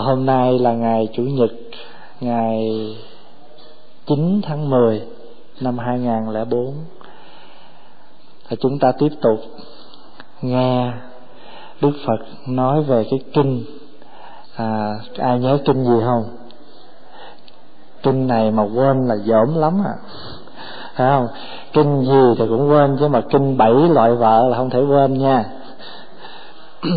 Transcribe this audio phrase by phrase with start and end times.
[0.00, 1.50] hôm nay là ngày chủ nhật
[2.20, 2.70] ngày
[4.06, 5.02] 9 tháng 10
[5.60, 6.74] năm 2004
[8.48, 9.40] và chúng ta tiếp tục
[10.42, 10.92] nghe
[11.80, 13.64] Đức Phật nói về cái kinh.
[14.56, 16.24] À, ai nhớ kinh gì không?
[18.02, 19.94] Kinh này mà quên là dởm lắm à.
[20.94, 21.28] Phải không?
[21.72, 25.18] Kinh gì thì cũng quên chứ mà kinh bảy loại vợ là không thể quên
[25.18, 25.44] nha.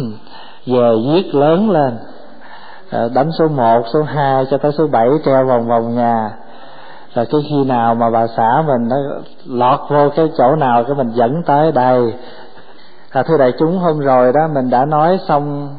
[0.66, 1.98] Về viết lớn lên.
[2.92, 6.32] Ờ, đánh số 1, số 2 cho tới số 7 treo vòng vòng nhà.
[7.14, 8.98] Rồi cái khi nào mà bà xã mình nó
[9.46, 12.14] lọt vô cái chỗ nào cái mình dẫn tới đây.
[13.10, 15.76] À, thưa đại chúng hôm rồi đó mình đã nói xong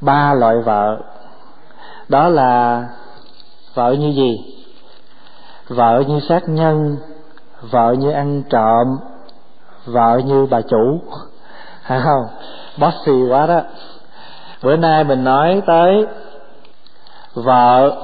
[0.00, 0.96] ba loại vợ.
[2.08, 2.84] Đó là
[3.74, 4.38] vợ như gì?
[5.68, 6.96] Vợ như sát nhân
[7.60, 8.98] vợ như ăn trộm
[9.84, 11.00] vợ như bà chủ.
[11.88, 12.26] Phải không?
[12.78, 13.60] Bossy quá đó
[14.62, 16.06] bữa nay mình nói tới
[17.34, 17.96] vợ,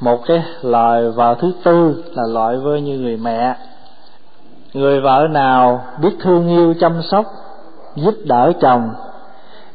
[0.00, 3.56] một cái loại vợ thứ tư là loại vơ như người mẹ.
[4.72, 7.26] Người vợ nào biết thương yêu, chăm sóc,
[7.96, 8.90] giúp đỡ chồng,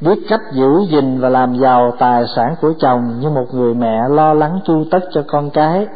[0.01, 4.01] biết cách giữ gìn và làm giàu tài sản của chồng như một người mẹ
[4.09, 5.87] lo lắng chu tất cho con cái,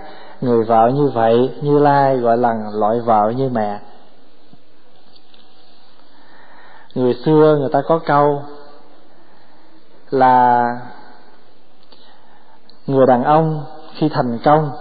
[0.41, 3.79] người vợ như vậy, như lai gọi là loại vợ như mẹ.
[6.95, 8.41] Người xưa người ta có câu
[10.11, 10.79] là
[12.87, 14.71] người đàn ông khi thành công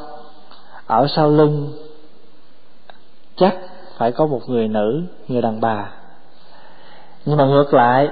[0.86, 1.72] ở sau lưng
[3.36, 3.54] chắc
[3.96, 5.90] phải có một người nữ người đàn bà.
[7.24, 8.08] Nhưng mà ngược lại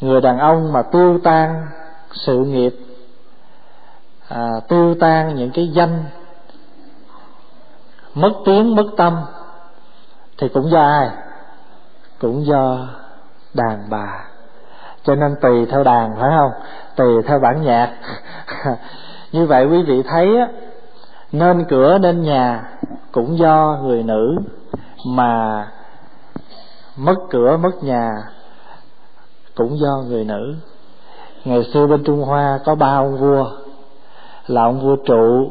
[0.00, 1.66] người đàn ông mà tiêu tan
[2.12, 2.74] sự nghiệp
[4.28, 6.04] à, tiêu tan những cái danh
[8.14, 9.20] mất tiếng mất tâm
[10.38, 11.10] thì cũng do ai?
[12.18, 12.88] Cũng do
[13.54, 14.24] đàn bà
[15.08, 16.50] cho nên tùy theo đàn, phải không?
[16.96, 17.90] Tùy theo bản nhạc.
[19.32, 20.48] Như vậy quý vị thấy á,
[21.32, 22.62] nên cửa nên nhà
[23.12, 24.36] cũng do người nữ
[25.06, 25.66] mà
[26.96, 28.10] mất cửa, mất nhà
[29.54, 30.54] cũng do người nữ.
[31.44, 33.50] Ngày xưa bên trung hoa có ba ông vua,
[34.46, 35.50] là ông vua trụ,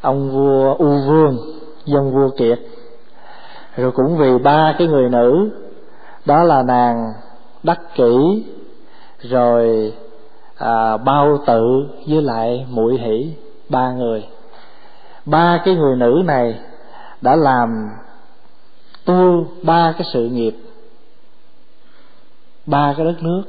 [0.00, 1.38] ông vua u vương
[1.84, 2.58] dân vua kiệt.
[3.76, 5.50] Rồi cũng vì ba cái người nữ,
[6.26, 7.12] đó là nàng
[7.62, 8.44] đắc kỷ
[9.20, 9.92] rồi
[10.56, 13.34] à, bao tự với lại muội hỷ
[13.68, 14.26] ba người.
[15.24, 16.60] Ba cái người nữ này
[17.20, 17.90] đã làm
[19.04, 20.56] tu ba cái sự nghiệp
[22.66, 23.42] ba cái đất nước.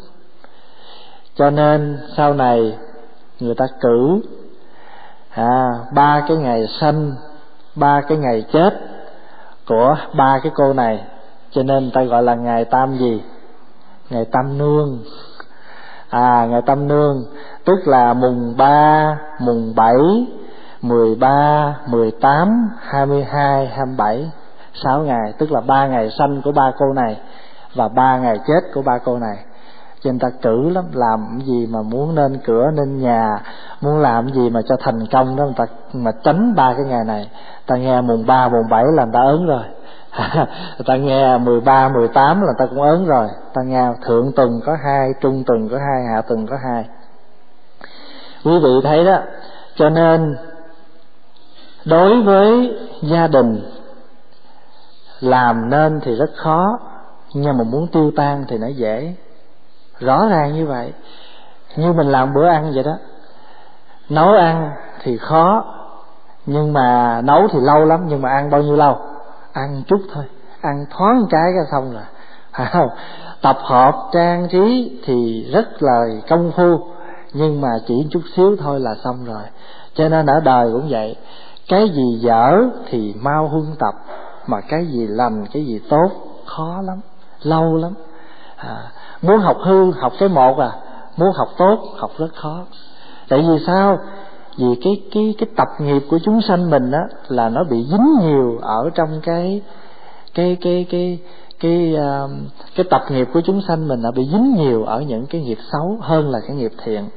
[1.35, 2.77] Cho nên sau này
[3.39, 4.21] người ta cử
[5.29, 7.15] à, ba cái ngày sanh
[7.75, 8.79] ba cái ngày chết
[9.67, 11.03] của ba cái cô này.
[11.51, 13.21] Cho nên ta gọi là ngày tam gì?
[14.09, 14.99] Ngày tam nương
[16.09, 17.25] à ngày tam nương,
[17.65, 20.27] tức là mùng ba, mùng bảy,
[20.81, 24.31] mười ba, mười tám, hai mươi hai hai mươi bảy,
[24.73, 27.17] sáu ngày, tức là ba ngày sanh của ba cô này
[27.75, 29.37] và ba ngày chết của ba cô này.
[30.01, 33.39] Cho nên ta cử lắm, làm gì mà muốn nên cửa, nên nhà,
[33.81, 37.03] muốn làm gì mà cho thành công đó, người ta, mà tránh ba cái ngày
[37.03, 37.29] này.
[37.67, 39.63] Ta nghe mùng ba, mùng bảy là người ta ớn rồi.
[40.85, 43.27] ta nghe mười ba, mười tám là ta cũng ớn rồi.
[43.53, 46.85] Ta nghe thượng tuần có hai, trung tuần có hai, hạ tuần có hai.
[48.43, 49.19] Quý vị thấy đó,
[49.75, 50.37] cho nên
[51.85, 53.61] đối với gia đình,
[55.19, 56.79] làm nên thì rất khó,
[57.33, 59.13] nhưng mà muốn tiêu tan thì nó dễ.
[59.99, 60.93] Rõ ràng như vậy.
[61.75, 62.97] Như mình làm bữa ăn vậy đó.
[64.09, 64.71] Nấu ăn
[65.03, 65.65] thì khó,
[66.45, 68.97] nhưng mà nấu thì lâu lắm, nhưng mà ăn bao nhiêu lâu?
[69.57, 70.23] Ăn chút thôi.
[70.61, 72.05] Ăn thoáng cái ra xong là,
[72.53, 72.89] phải không?
[73.41, 76.79] Tập hợp trang trí thì rất là công phu
[77.33, 79.43] nhưng mà chỉ chút xíu thôi là xong rồi.
[79.93, 81.15] Cho nên ở đời cũng vậy.
[81.67, 83.93] Cái gì dở thì mau huân tập
[84.47, 86.09] mà cái gì lành cái gì tốt
[86.45, 86.99] khó lắm
[87.41, 87.93] lâu lắm.
[88.55, 88.91] À,
[89.21, 90.71] muốn học hư học cái một à
[91.17, 92.59] muốn học tốt học rất khó.
[93.29, 93.99] Tại vì sao?
[94.57, 98.15] Vì cái cái cái tập nghiệp của chúng sanh mình á là nó bị dính
[98.21, 99.61] nhiều ở trong cái
[100.33, 101.19] cái cái cái
[101.59, 101.95] cái cái,
[102.75, 105.57] cái tập nghiệp của chúng sanh mình nó bị dính nhiều ở những cái nghiệp
[105.71, 107.09] xấu hơn là cái nghiệp thiện.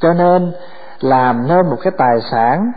[0.00, 0.52] Cho nên
[1.00, 2.72] làm nên một cái tài sản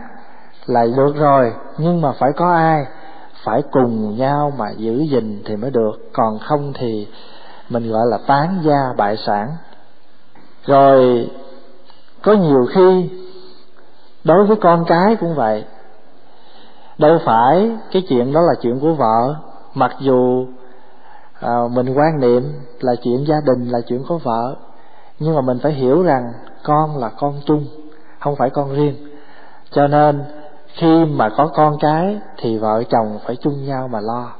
[0.66, 2.86] là được rồi nhưng mà phải có ai?
[3.44, 7.08] Phải cùng nhau mà giữ gìn thì mới được còn không thì
[7.68, 9.48] mình gọi là tán gia bại sản.
[10.66, 11.30] Rồi
[12.22, 13.10] có nhiều khi
[14.24, 15.64] đối với con cái cũng vậy.
[16.98, 19.34] Đâu phải cái chuyện đó là chuyện của vợ.
[19.74, 20.46] Mặc dù
[21.40, 24.56] à, mình quan niệm là chuyện gia đình là chuyện của vợ.
[25.18, 26.32] Nhưng mà mình phải hiểu rằng
[26.62, 27.66] con là con chung
[28.20, 28.96] không phải con riêng.
[29.70, 30.24] Cho nên
[30.74, 34.32] khi mà có con cái thì vợ chồng phải chung nhau mà lo.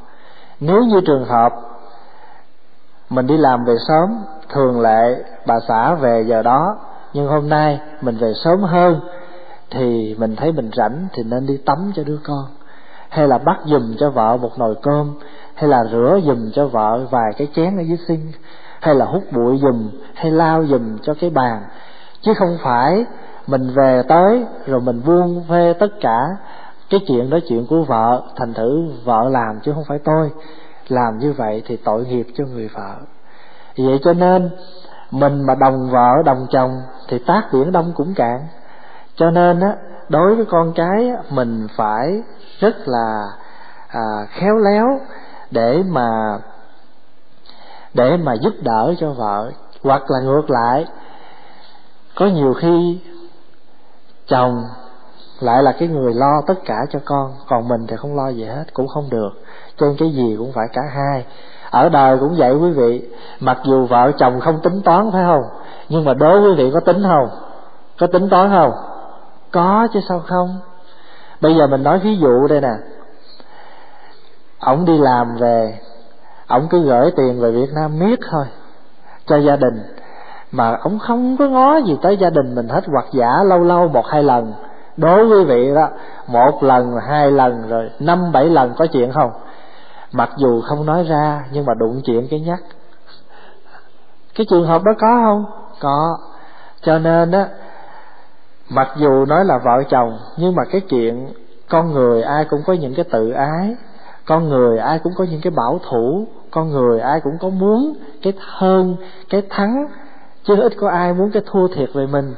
[0.61, 1.55] Nếu như trường hợp
[3.11, 6.77] mình đi làm về sớm thường lệ bà xã về giờ đó
[7.13, 9.01] nhưng hôm nay mình về sớm hơn
[9.75, 12.45] thì mình thấy mình rảnh thì nên đi tắm cho đứa con.
[13.09, 15.15] Hay là bắt giùm cho vợ một nồi cơm
[15.55, 18.33] hay là rửa giùm cho vợ vài cái chén ở dưới sinh,
[18.81, 21.63] hay là hút bụi giùm hay lao giùm cho cái bàn.
[22.21, 23.05] Chứ không phải
[23.47, 26.37] mình về tới rồi mình vuông phê tất cả
[26.91, 30.31] cái chuyện đó chuyện của vợ thành thử vợ làm chứ không phải tôi.
[30.89, 32.95] Làm như vậy thì tội nghiệp cho người vợ.
[33.79, 34.51] Vậy cho nên
[35.11, 38.41] mình mà đồng vợ đồng chồng thì tác biển đông cũng cạn
[39.17, 39.77] cho nên á
[40.09, 42.23] đối với con cái mình phải
[42.61, 43.23] rất là
[43.89, 45.01] à, khéo léo
[45.51, 46.39] để mà
[47.95, 49.51] để mà giúp đỡ cho vợ.
[49.83, 50.87] Hoặc là ngược lại
[52.15, 53.01] có nhiều khi
[54.29, 54.65] chồng
[55.41, 58.45] lại là cái người lo tất cả cho con còn mình thì không lo gì
[58.45, 59.31] hết cũng không được.
[59.77, 61.27] Cho nên cái gì cũng phải cả hai.
[61.71, 63.09] Ở đời cũng vậy quý vị
[63.41, 65.45] mặc dù vợ chồng không tính toán phải không
[65.89, 67.29] nhưng mà đối với quý vị có tính không?
[67.99, 68.73] Có tính toán không?
[69.55, 70.61] Có chứ sao không?
[71.41, 72.75] Bây giờ mình nói ví dụ đây nè.
[74.61, 75.79] Ổng đi làm về
[76.47, 78.45] ổng cứ gửi tiền về việt nam miết thôi,
[79.27, 79.83] cho gia đình.
[80.53, 83.89] Mà ổng không có ngó gì tới gia đình mình hết, hoặc giả lâu lâu
[83.89, 84.53] một hai lần.
[84.97, 85.89] Đối với vị đó,
[86.27, 89.31] một lần, hai lần, rồi năm, bảy lần có chuyện không?
[90.13, 92.61] Mặc dù không nói ra, nhưng mà đụng chuyện cái nhắc.
[94.35, 95.45] Cái trường hợp đó có không?
[95.81, 96.19] Có.
[96.83, 97.47] Cho nên á
[98.69, 101.27] mặc dù nói là vợ chồng nhưng mà cái chuyện
[101.69, 103.77] con người ai cũng có những cái tự ái.
[104.25, 106.27] Con người ai cũng có những cái bảo thủ.
[106.51, 108.97] Con người ai cũng có muốn cái hơn
[109.31, 109.87] cái thắng.
[110.45, 112.35] Chứ ít có ai muốn cái thua thiệt về mình.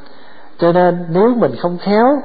[0.59, 2.23] Cho nên nếu mình không khéo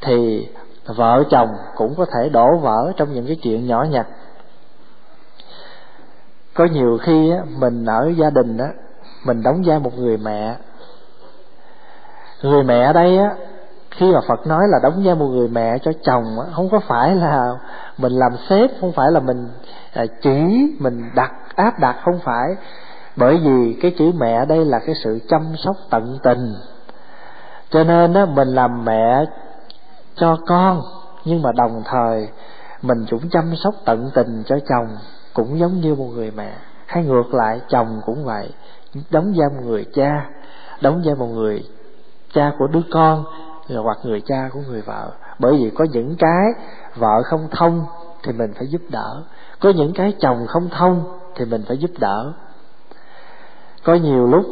[0.00, 0.48] thì
[0.86, 4.06] vợ chồng cũng có thể đổ vỡ trong những cái chuyện nhỏ nhặt.
[6.54, 8.68] Có nhiều khi á, mình ở gia đình á
[9.24, 10.56] mình đóng vai một người mẹ
[12.42, 13.34] người mẹ ở đây á
[13.90, 16.80] khi mà Phật nói là đóng vai một người mẹ cho chồng á, không có
[16.80, 17.52] phải là
[17.98, 19.48] mình làm sếp không phải là mình
[19.92, 22.48] à, chỉ mình đặt áp đặt không phải.
[23.16, 26.54] Bởi vì cái chữ mẹ đây là cái sự chăm sóc tận tình.
[27.70, 29.24] Cho nên á mình làm mẹ
[30.16, 30.82] cho con
[31.24, 32.28] nhưng mà đồng thời
[32.82, 34.88] mình cũng chăm sóc tận tình cho chồng
[35.34, 36.52] cũng giống như một người mẹ.
[36.86, 38.50] Hay ngược lại chồng cũng vậy
[39.10, 40.26] đóng vai một người cha
[40.80, 41.64] đóng vai một người
[42.32, 43.24] cha của đứa con
[43.68, 45.10] hoặc người cha của người vợ.
[45.38, 46.46] Bởi vì có những cái
[46.96, 47.86] vợ không thông
[48.22, 49.22] thì mình phải giúp đỡ.
[49.60, 52.32] Có những cái chồng không thông thì mình phải giúp đỡ.
[53.84, 54.44] Có nhiều lúc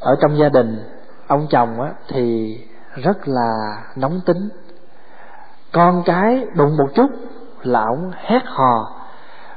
[0.00, 0.78] ở trong gia đình,
[1.26, 2.56] ông chồng á, thì
[2.94, 4.48] rất là nóng tính.
[5.72, 7.10] Con cái đụng một chút
[7.62, 8.92] là ổng hét hò,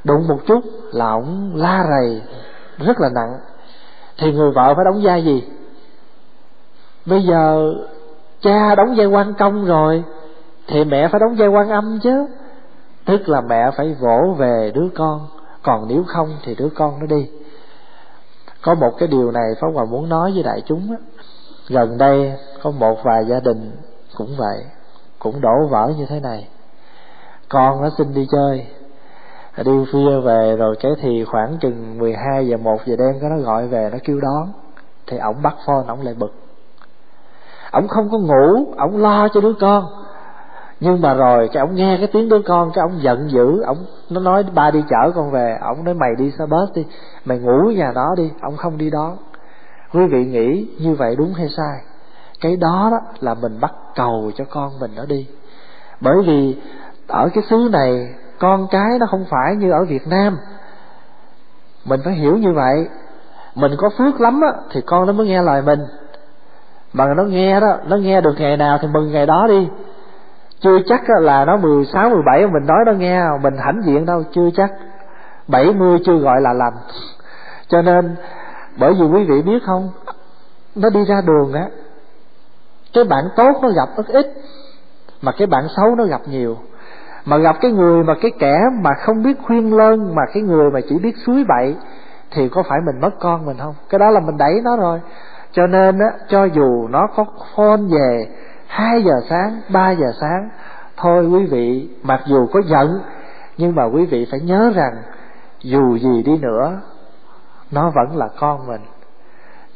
[0.04, 0.60] đụng một chút
[0.92, 2.22] là ổng la rầy,
[2.78, 3.38] rất là nặng.
[4.18, 5.44] Thì người vợ phải đóng vai gì?
[7.06, 7.74] Bây giờ
[8.40, 10.04] cha đóng vai quan công rồi,
[10.66, 12.26] thì mẹ phải đóng vai quan âm chứ.
[13.04, 15.26] Tức là mẹ phải vỗ về đứa con.
[15.62, 17.30] Còn nếu không thì đứa con nó đi.
[18.62, 20.96] Có một cái điều này pháp hòa muốn nói với đại chúng á.
[21.68, 22.32] Gần đây
[22.62, 23.70] có một vài gia đình
[24.16, 24.64] cũng vậy,
[25.18, 26.48] cũng đổ vỡ như thế này.
[27.48, 28.66] Con nó xin đi chơi.
[29.64, 33.38] Đi khuya về rồi cái thì khoảng chừng 12 giờ một giờ đêm cái nó
[33.38, 34.52] gọi về, nó kêu đón.
[35.06, 36.45] Thì ổng bắt phone ổng lại bực
[37.76, 39.86] ổng không có ngủ ổng lo cho đứa con.
[40.80, 43.78] Nhưng mà rồi cái ổng nghe cái tiếng đứa con, cái ổng giận dữ ổng
[44.10, 45.58] nó nói, ba đi chở con về.
[45.60, 46.86] Ổng nói, mày đi xe bus đi,
[47.24, 49.16] mày ngủ nhà đó đi ổng không đi đón.
[49.94, 51.80] Quý vị nghĩ như vậy đúng hay sai?
[52.40, 55.26] Cái đó đó là mình bắt cầu cho con mình nó đi.
[56.00, 56.56] Bởi vì
[57.08, 60.38] ở cái xứ này, con cái nó không phải như ở Việt Nam.
[61.84, 62.88] Mình phải hiểu như vậy.
[63.54, 65.80] Mình có phước lắm á, thì con nó mới nghe lời mình
[66.96, 69.68] mà nó nghe đó, nó nghe được ngày nào thì mừng ngày đó đi.
[70.60, 74.06] Chưa chắc là nó mười sáu, mười bảy mình nói nó nghe, mình hãnh diện
[74.06, 74.70] đâu, chưa chắc.
[75.48, 76.74] Bảy mươi chưa gọi là lành.
[77.68, 78.16] Cho nên,
[78.78, 79.90] bởi vì quý vị biết không,
[80.74, 81.66] nó đi ra đường á,
[82.94, 84.32] cái bạn tốt nó gặp rất ít,
[85.22, 86.56] mà cái bạn xấu nó gặp nhiều.
[87.24, 90.70] Mà gặp cái người mà cái kẻ mà không biết khuyên lơn, mà cái người
[90.70, 91.74] mà chỉ biết suối bậy,
[92.30, 93.74] thì có phải mình mất con mình không?
[93.88, 95.00] Cái đó là mình đẩy nó rồi
[95.56, 97.24] cho nên á, cho dù nó có
[97.56, 98.26] phone về
[98.66, 100.48] hai giờ sáng, ba giờ sáng,
[100.96, 103.00] thôi quý vị, mặc dù có giận,
[103.56, 104.92] nhưng mà quý vị phải nhớ rằng
[105.62, 106.80] dù gì đi nữa,
[107.70, 108.80] nó vẫn là con mình.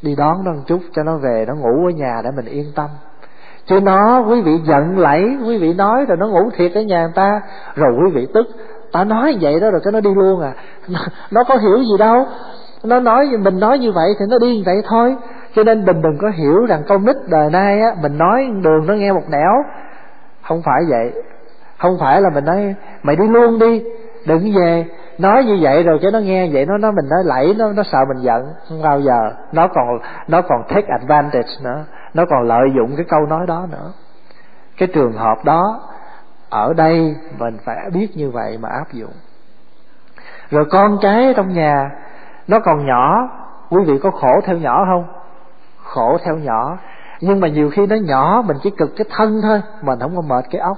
[0.03, 2.73] Đi đón nó một chút cho nó về, nó ngủ ở nhà để mình yên
[2.75, 2.89] tâm.
[3.67, 7.03] Chứ nó, quý vị giận lẫy, quý vị nói rồi nó ngủ thiệt ở nhà
[7.03, 7.41] người ta.
[7.75, 8.47] Rồi quý vị tức,
[8.93, 10.53] ta nói vậy đó rồi cái nó đi luôn à.
[11.31, 12.27] Nó có hiểu gì đâu.
[12.85, 15.17] Nó nói, mình nói như vậy thì nó đi như vậy thôi
[15.55, 18.87] cho nên mình đừng có hiểu rằng con nít đời nay á, mình nói đường
[18.87, 19.63] nó nghe một nẻo.
[20.43, 21.13] Không phải vậy.
[21.79, 23.85] Không phải là mình nói, mày đi luôn đi,
[24.27, 24.87] đừng về.
[25.19, 27.83] Nói như vậy rồi cái nó nghe vậy, nó nó mình nói lẫy, nó nó
[27.83, 28.53] sợ mình giận.
[28.69, 29.31] Không bao giờ.
[29.53, 31.85] Nó còn nó còn take advantage nữa.
[32.15, 33.93] Nó còn lợi dụng cái câu nói đó nữa.
[34.79, 35.81] Cái trường hợp đó,
[36.51, 39.13] ở đây mình phải biết như vậy mà áp dụng.
[40.51, 41.91] Rồi con cái trong nhà,
[42.49, 43.29] nó còn nhỏ.
[43.71, 45.20] Quý vị có khổ theo nhỏ không?
[45.95, 46.79] Khổ theo nhỏ.
[47.21, 50.23] Nhưng mà nhiều khi nó nhỏ mình chỉ cực cái thân thôi mình không có
[50.23, 50.77] mệt cái óc.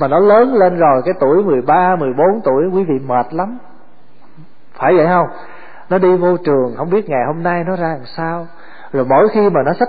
[0.00, 3.58] Mà nó lớn lên rồi cái tuổi 13, 14 tuổi quý vị mệt lắm.
[4.74, 5.26] Phải vậy không?
[5.90, 8.46] Nó đi vô trường không biết ngày hôm nay nó ra làm sao.
[8.92, 9.88] Rồi mỗi khi mà nó xách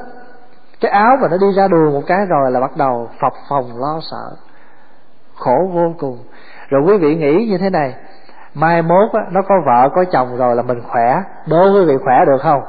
[0.82, 3.66] cái áo mà nó đi ra đường một cái rồi là bắt đầu phập phòng
[3.78, 4.36] lo sợ.
[5.36, 6.18] Khổ vô cùng.
[6.70, 7.96] Rồi quý vị nghĩ như thế này
[8.54, 11.22] mai mốt á, nó có vợ có chồng rồi là mình khỏe.
[11.48, 12.62] Đố quý vị khỏe được không?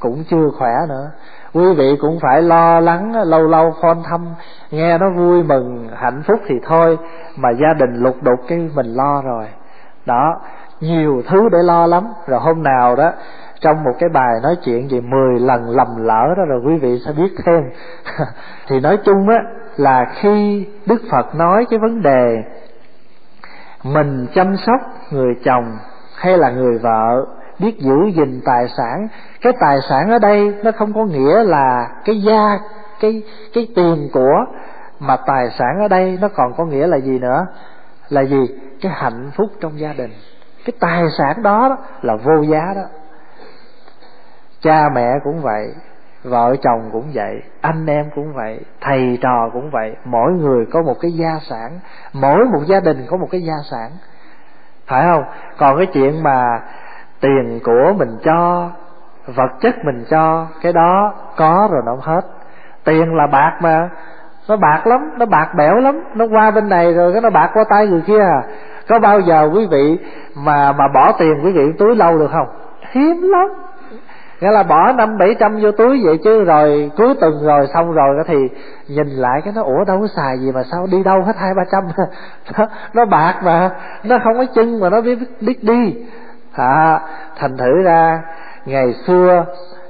[0.00, 1.10] Cũng chưa khỏe nữa.
[1.54, 4.26] Quý vị cũng phải lo lắng, lâu lâu phone thăm,
[4.70, 6.98] nghe nó vui mừng, hạnh phúc thì thôi,
[7.36, 9.46] mà gia đình lục đục cái mình lo rồi.
[10.06, 10.40] Đó,
[10.80, 12.04] nhiều thứ để lo lắm.
[12.26, 13.12] Rồi hôm nào đó,
[13.60, 16.98] trong một cái bài nói chuyện về 10 lần lầm lỡ đó, rồi quý vị
[17.06, 17.62] sẽ biết thêm.
[18.68, 19.36] Thì nói chung á,
[19.76, 22.44] là khi Đức Phật nói cái vấn đề
[23.84, 25.78] mình chăm sóc người chồng
[26.16, 27.26] hay là người vợ,
[27.58, 29.08] biết giữ gìn tài sản
[29.40, 32.58] cái tài sản ở đây nó không có nghĩa là cái gia
[33.00, 33.22] cái
[33.54, 34.44] cái tiền của
[35.00, 37.46] mà tài sản ở đây nó còn có nghĩa là gì nữa?
[38.08, 38.46] Là gì?
[38.80, 40.10] Cái hạnh phúc trong gia đình.
[40.64, 42.82] Cái tài sản đó, đó là vô giá đó.
[44.62, 45.74] Cha mẹ cũng vậy
[46.22, 49.96] vợ chồng cũng vậy anh em cũng vậy thầy trò cũng vậy.
[50.04, 51.80] Mỗi người có một cái gia sản.
[52.12, 53.90] Mỗi một gia đình có một cái gia sản.
[54.86, 55.24] Phải không?
[55.58, 56.60] Còn cái chuyện mà
[57.20, 58.70] tiền của mình cho
[59.36, 62.20] vật chất mình cho cái đó có rồi nó không hết.
[62.84, 63.88] Tiền là bạc mà
[64.48, 67.50] nó bạc lắm nó bạc bẽo lắm nó qua bên này rồi cái nó bạc
[67.54, 68.20] qua tay người kia.
[68.20, 68.42] À
[68.88, 69.98] có bao giờ quý vị
[70.34, 72.48] mà mà bỏ tiền quý vị túi lâu được không?
[72.90, 73.48] Hiếm lắm.
[74.40, 77.92] Nghĩa là bỏ năm bảy trăm vô túi vậy chứ rồi cuối tuần rồi xong
[77.92, 78.48] rồi thì
[78.88, 81.54] nhìn lại cái nó ủa đâu có xài gì mà sao đi đâu hết hai
[81.56, 81.84] ba trăm?
[82.58, 83.70] Nó, nó bạc mà
[84.04, 85.94] nó không có chân mà nó biết biết đi.
[86.54, 87.00] À,
[87.36, 88.22] thành thử ra
[88.68, 89.44] ngày xưa,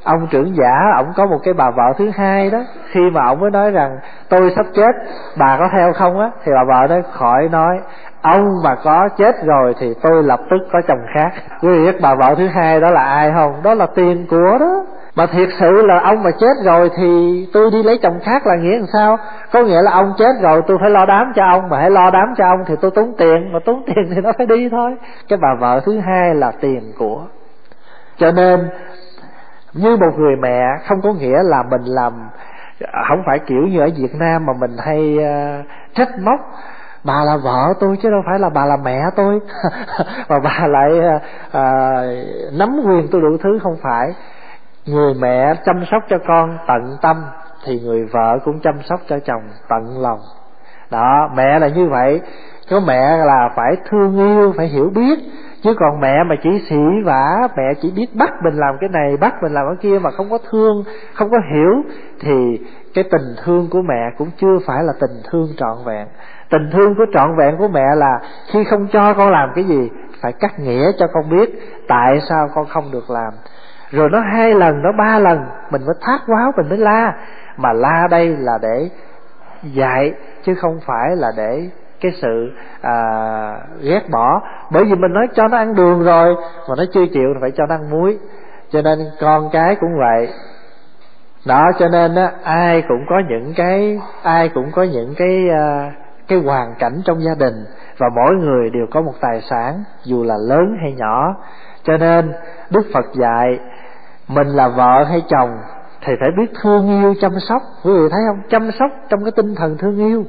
[0.04, 2.58] ông trưởng giả, ông có một cái bà vợ thứ hai đó.
[2.90, 4.92] Khi mà ông mới nói rằng, tôi sắp chết,
[5.38, 6.30] bà có theo không á?
[6.44, 7.78] Thì bà vợ nói khỏi nói,
[8.23, 11.30] ông mà có chết rồi thì tôi lập tức có chồng khác.
[11.62, 13.62] Quý vị biết bà vợ thứ hai đó là ai không?
[13.62, 14.85] Đó là tiền của đó.
[15.16, 18.56] Mà thiệt sự là ông mà chết rồi thì tôi đi lấy chồng khác là
[18.56, 19.18] nghĩa làm sao?
[19.52, 21.68] Có nghĩa là ông chết rồi, tôi phải lo đám cho ông.
[21.68, 23.52] Mà hãy lo đám cho ông thì tôi tốn tiền.
[23.52, 24.97] Mà tốn tiền thì nó phải đi thôi.
[25.28, 27.20] Cái bà vợ thứ hai là tiền của
[28.18, 28.70] cho nên
[29.72, 32.12] như một người mẹ không có nghĩa là mình làm
[33.08, 36.40] không phải kiểu như ở Việt Nam mà mình hay uh, trách móc
[37.04, 39.40] bà là vợ tôi chứ đâu phải là bà là mẹ tôi.
[40.28, 40.90] Mà bà lại
[41.46, 44.14] uh, nắm quyền tôi đủ thứ không phải.
[44.87, 47.25] Người mẹ chăm sóc cho con tận tâm
[47.64, 50.18] thì người vợ cũng chăm sóc cho chồng tận lòng.
[50.90, 52.20] Đó mẹ là như vậy.
[52.70, 55.18] Có mẹ là phải thương yêu phải hiểu biết
[55.62, 59.17] chứ còn mẹ mà chỉ xỉ vả, mẹ chỉ biết bắt mình làm cái này,
[59.17, 60.85] bắt mình làm cái kia mà không có thương,
[61.15, 61.83] không có hiểu,
[62.21, 62.61] thì
[62.95, 66.07] cái tình thương của mẹ cũng chưa phải là tình thương trọn vẹn.
[66.50, 68.21] Tình thương của trọn vẹn của mẹ là
[68.53, 69.91] khi không cho con làm cái gì,
[70.23, 71.50] phải cắt nghĩa cho con biết
[71.88, 73.33] tại sao con không được làm.
[73.91, 77.12] Rồi nó hai lần, nó ba lần, mình mới thác quáo mình mới la.
[77.57, 78.91] Mà la đây là để
[79.62, 82.50] dạy, chứ không phải là để cái sự
[82.81, 82.95] à,
[83.83, 84.43] ghét bỏ.
[84.71, 86.35] Bởi vì mình nói cho nó ăn đường rồi
[86.69, 88.19] mà nó chưa chịu thì phải cho nó ăn muối.
[88.71, 90.28] Cho nên con cái cũng vậy.
[91.47, 95.93] Đó cho nên á ai cũng có những cái ai cũng có những cái à,
[96.28, 97.55] cái hoàn cảnh trong gia đình.
[97.99, 101.35] Và mỗi người đều có một tài sản dù là lớn hay nhỏ.
[101.83, 102.33] Cho nên
[102.71, 103.59] đức phật dạy
[104.28, 105.59] mình là vợ hay chồng
[106.00, 107.62] thì phải biết thương yêu chăm sóc.
[107.85, 108.43] Quý vị thấy không?
[108.50, 110.25] Chăm sóc trong cái tinh thần thương yêu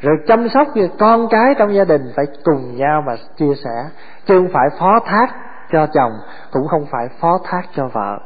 [0.00, 3.84] rồi chăm sóc về con cái trong gia đình phải cùng nhau mà chia sẻ,
[4.26, 5.28] chứ không phải phó thác
[5.72, 6.12] cho chồng,
[6.52, 8.18] cũng không phải phó thác cho vợ.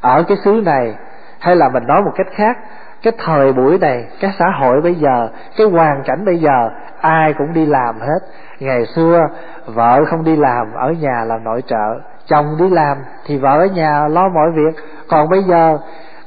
[0.00, 0.94] Ở cái xứ này,
[1.38, 2.58] hay là mình nói một cách khác,
[3.02, 6.70] cái thời buổi này, cái xã hội bây giờ, cái hoàn cảnh bây giờ,
[7.00, 8.18] ai cũng đi làm hết.
[8.60, 9.26] Ngày xưa,
[9.66, 12.00] vợ không đi làm, ở nhà làm nội trợ.
[12.26, 14.82] Chồng đi làm thì vợ ở nhà lo mọi việc.
[15.08, 15.78] Còn bây giờ,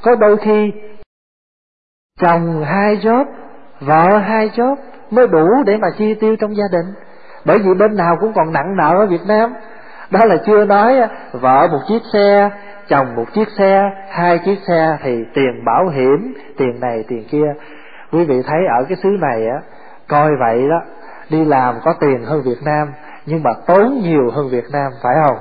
[0.02, 0.72] có đôi khi,
[2.20, 3.24] chồng hai job,
[3.80, 4.76] vợ hai job
[5.12, 6.86] mới đủ để mà chi tiêu trong gia đình.
[7.44, 9.54] Bởi vì bên nào cũng còn nặng nợ ở Việt Nam.
[10.10, 11.00] Đó là chưa nói,
[11.32, 12.50] vợ một chiếc xe,
[12.88, 17.54] chồng một chiếc xe, hai chiếc xe thì tiền bảo hiểm, tiền này, tiền kia.
[18.12, 19.60] Quý vị thấy ở cái xứ này á,
[20.08, 20.82] coi vậy đó,
[21.30, 22.88] đi làm có tiền hơn Việt Nam,
[23.26, 25.36] nhưng mà tốn nhiều hơn Việt Nam, phải không?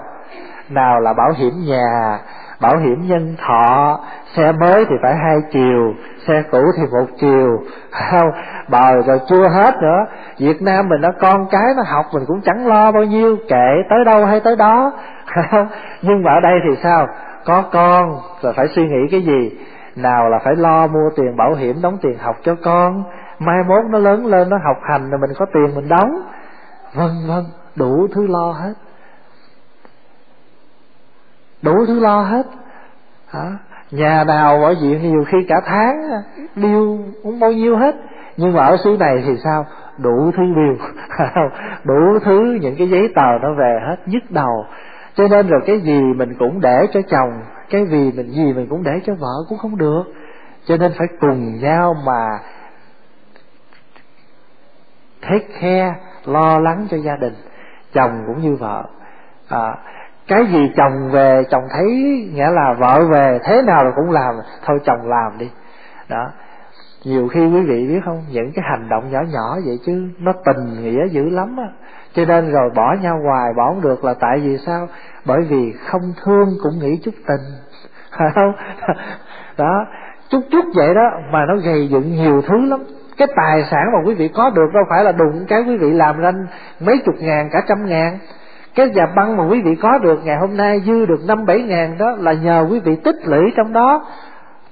[0.70, 2.20] Nào là bảo hiểm nhà
[2.62, 4.00] bảo hiểm nhân thọ,
[4.36, 5.94] xe mới thì phải hai chiều,
[6.28, 7.60] xe cũ thì một chiều.
[7.92, 8.32] Không
[8.70, 10.06] bờ rồi chưa hết nữa.
[10.40, 13.84] Việt nam mình nó con cái, nó học mình cũng chẳng lo bao nhiêu, kệ
[13.90, 14.92] tới đâu hay tới đó.
[15.26, 15.68] Không
[16.02, 17.08] nhưng mà ở đây thì sao?
[17.46, 19.60] Có con, rồi phải suy nghĩ cái gì?
[19.96, 23.04] Nào là phải lo mua tiền bảo hiểm, đóng tiền học cho con.
[23.40, 26.22] Mai mốt nó lớn lên, nó học hành, rồi mình có tiền mình đóng.
[26.94, 27.44] Vân vân,
[27.76, 28.74] đủ thứ lo hết
[31.62, 32.46] đủ thứ lo hết.
[33.28, 33.58] Hả?
[33.92, 35.96] Nhà nào ở viện nhiều khi cả tháng
[36.56, 37.96] điêu cũng bao nhiêu hết.
[38.38, 39.66] Nhưng mà ở xứ này thì sao?
[39.98, 40.88] Đủ thứ điều,
[41.84, 44.66] đủ thứ những cái giấy tờ nó về hết nhức đầu.
[45.16, 48.68] Cho nên rồi cái gì mình cũng để cho chồng cái gì mình gì mình
[48.70, 50.04] cũng để cho vợ cũng không được.
[50.66, 52.40] Cho nên phải cùng nhau mà
[55.22, 57.34] take care lo lắng cho gia đình
[57.94, 58.84] chồng cũng như vợ.
[59.50, 59.78] À,
[60.28, 61.86] cái gì chồng về, chồng thấy
[62.34, 64.36] nghĩa là vợ về, thế nào là cũng làm.
[64.66, 65.50] Thôi chồng làm đi.
[66.10, 66.32] Đó.
[67.04, 68.24] Nhiều khi quý vị biết không?
[68.32, 71.68] Những cái hành động nhỏ nhỏ vậy chứ, nó tình nghĩa dữ lắm á.
[72.14, 74.88] Cho nên rồi bỏ nhau hoài, bỏ không được là tại vì sao?
[75.26, 77.42] Bởi vì không thương cũng nghĩ chút tình.
[78.18, 78.54] Phải không?
[79.58, 79.86] Đó.
[80.30, 82.80] Chút chút vậy đó, mà nó gây dựng nhiều thứ lắm.
[83.18, 85.92] Cái tài sản mà quý vị có được đâu phải là đụng cái quý vị
[85.92, 86.32] làm ra
[86.80, 88.18] mấy chục ngàn, cả trăm ngàn
[88.76, 91.62] cái nhà băng mà quý vị có được ngày hôm nay dư được năm bảy
[91.62, 94.06] ngàn đó là nhờ quý vị tích lũy trong đó.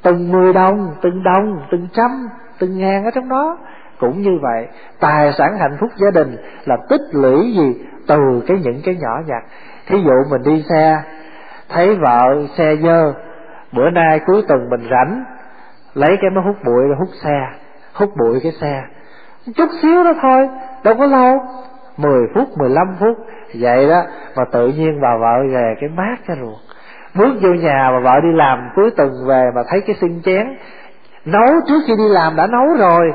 [0.01, 2.29] Từng mười đồng, từng đồng, từng trăm,
[2.59, 3.57] từng ngàn ở trong đó.
[3.99, 4.67] Cũng như vậy,
[4.99, 9.21] tài sản hạnh phúc gia đình là tích lũy gì từ cái những cái nhỏ
[9.27, 9.43] nhặt.
[9.87, 11.01] Thí dụ mình đi xe,
[11.69, 13.13] thấy vợ xe dơ,
[13.71, 15.23] bữa nay cuối tuần mình rảnh,
[15.93, 17.47] lấy cái máy hút bụi rồi hút xe,
[17.93, 18.83] hút bụi cái xe.
[19.55, 20.49] Chút xíu đó thôi,
[20.83, 21.41] đâu có lâu
[21.97, 23.17] 10 phút 15 phút
[23.53, 24.03] vậy đó,
[24.35, 26.57] mà tự nhiên bà vợ về cái mát cái ruột.
[27.15, 30.47] Bước vô nhà mà vợ đi làm cuối tuần về mà thấy cái xin chén.
[31.25, 33.13] Nấu trước khi đi làm đã nấu rồi.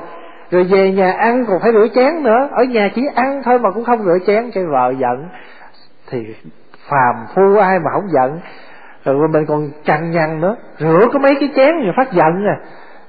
[0.51, 2.49] Rồi về nhà ăn còn phải rửa chén nữa.
[2.53, 4.51] Ở nhà chỉ ăn thôi mà cũng không rửa chén.
[4.55, 5.29] Cho vợ giận.
[6.11, 6.19] Thì
[6.89, 8.41] phàm phu ai mà không giận.
[9.05, 10.57] Rồi mình còn cằn nhằn nữa.
[10.79, 12.57] Rửa có mấy cái chén rồi phát giận à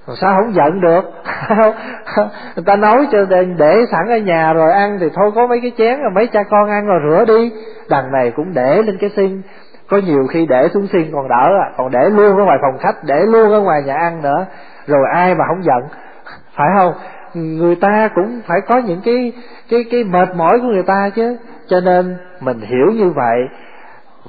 [0.07, 1.01] rồi sao không giận được?
[2.55, 5.59] Người ta nói cho để, để sẵn ở nhà rồi ăn thì thôi có mấy
[5.61, 7.51] cái chén rồi mấy cha con ăn rồi rửa đi.
[7.89, 9.41] Đằng này cũng để lên cái xiên
[9.89, 11.71] có nhiều khi để xuống xiên còn đỡ à.
[11.77, 14.45] Còn để luôn ở ngoài phòng khách để luôn ở ngoài nhà ăn nữa.
[14.87, 15.83] Rồi ai mà không giận?
[16.55, 16.93] Phải không?
[17.33, 19.33] Người ta cũng phải có những cái
[19.69, 21.37] cái cái mệt mỏi của người ta chứ.
[21.67, 23.47] Cho nên mình hiểu như vậy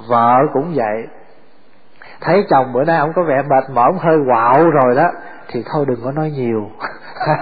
[0.09, 1.07] vợ cũng vậy.
[2.21, 5.11] Thấy chồng bữa nay ông có vẻ mệt mỏi ông hơi quạo rồi đó
[5.47, 6.69] thì thôi đừng có nói nhiều.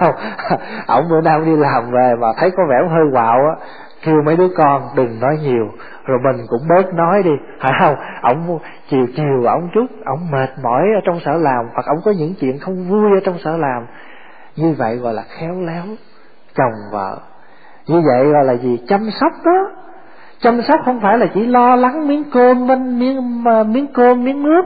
[0.00, 0.14] Không
[0.86, 3.54] ổng bữa nay đi làm về mà thấy có vẻ hơi quạo á.
[4.04, 5.68] Kêu mấy đứa con đừng nói nhiều.
[6.04, 7.30] Rồi mình cũng bớt nói đi.
[7.60, 7.94] Phải không?
[8.22, 8.58] Ổng
[8.90, 12.34] chiều chiều ổng chút ổng mệt mỏi ở trong sở làm hoặc ổng có những
[12.40, 13.86] chuyện không vui ở trong sở làm.
[14.56, 15.84] Như vậy gọi là khéo léo
[16.54, 17.18] chồng vợ.
[17.86, 18.78] Như vậy gọi là gì?
[18.88, 19.70] Chăm sóc đó.
[20.40, 24.42] Chăm sóc không phải là chỉ lo lắng miếng cơm miếng miếng, miếng cơm miếng
[24.42, 24.62] nước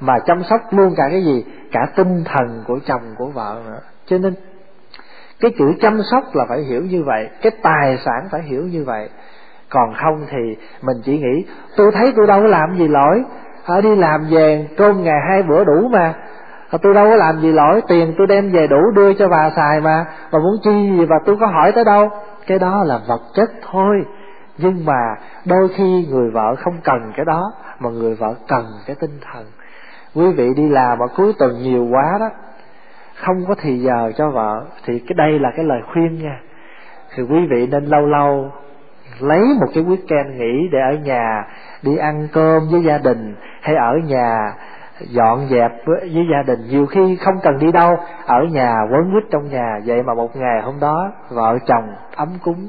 [0.00, 1.44] mà chăm sóc luôn cả cái gì?
[1.72, 3.80] Cả tinh thần của chồng, của vợ nữa.
[4.06, 4.34] Cho nên,
[5.40, 8.84] cái chữ chăm sóc là phải hiểu như vậy, cái tài sản phải hiểu như
[8.84, 9.08] vậy.
[9.68, 13.24] Còn không thì mình chỉ nghĩ, tôi thấy tôi đâu có làm gì lỗi.
[13.64, 16.14] Ở đi làm về, cơm ngày hai bữa đủ mà.
[16.82, 19.80] Tôi đâu có làm gì lỗi, tiền tôi đem về đủ đưa cho bà xài
[19.80, 20.04] mà.
[20.32, 22.10] Bà muốn chi gì và tôi có hỏi tới đâu.
[22.46, 24.04] Cái đó là vật chất thôi.
[24.58, 28.96] Nhưng mà đôi khi người vợ không cần cái đó, mà người vợ cần cái
[29.00, 29.44] tinh thần
[30.14, 32.30] quý vị đi làm mà cuối tuần nhiều quá đó.
[33.14, 34.64] Không có thì giờ cho vợ.
[34.86, 36.40] Thì cái đây là cái lời khuyên nha.
[37.14, 38.52] Thì quý vị nên lâu lâu
[39.20, 41.44] lấy một cái weekend nghỉ để ở nhà
[41.82, 44.54] đi ăn cơm với gia đình hay ở nhà
[45.00, 46.60] dọn dẹp với, với gia đình.
[46.70, 47.96] Nhiều khi không cần đi đâu
[48.26, 49.78] ở nhà quấn quýt trong nhà.
[49.86, 52.68] Vậy mà một ngày hôm đó vợ chồng ấm cúng.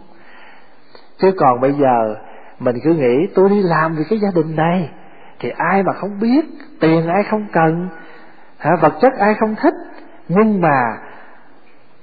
[1.18, 2.16] Chứ còn bây giờ
[2.60, 4.90] mình cứ nghĩ tôi đi làm vì cái gia đình này
[5.42, 6.46] thì ai mà không biết
[6.80, 7.88] tiền ai không cần
[8.58, 9.74] hả vật chất ai không thích.
[10.28, 10.98] Nhưng mà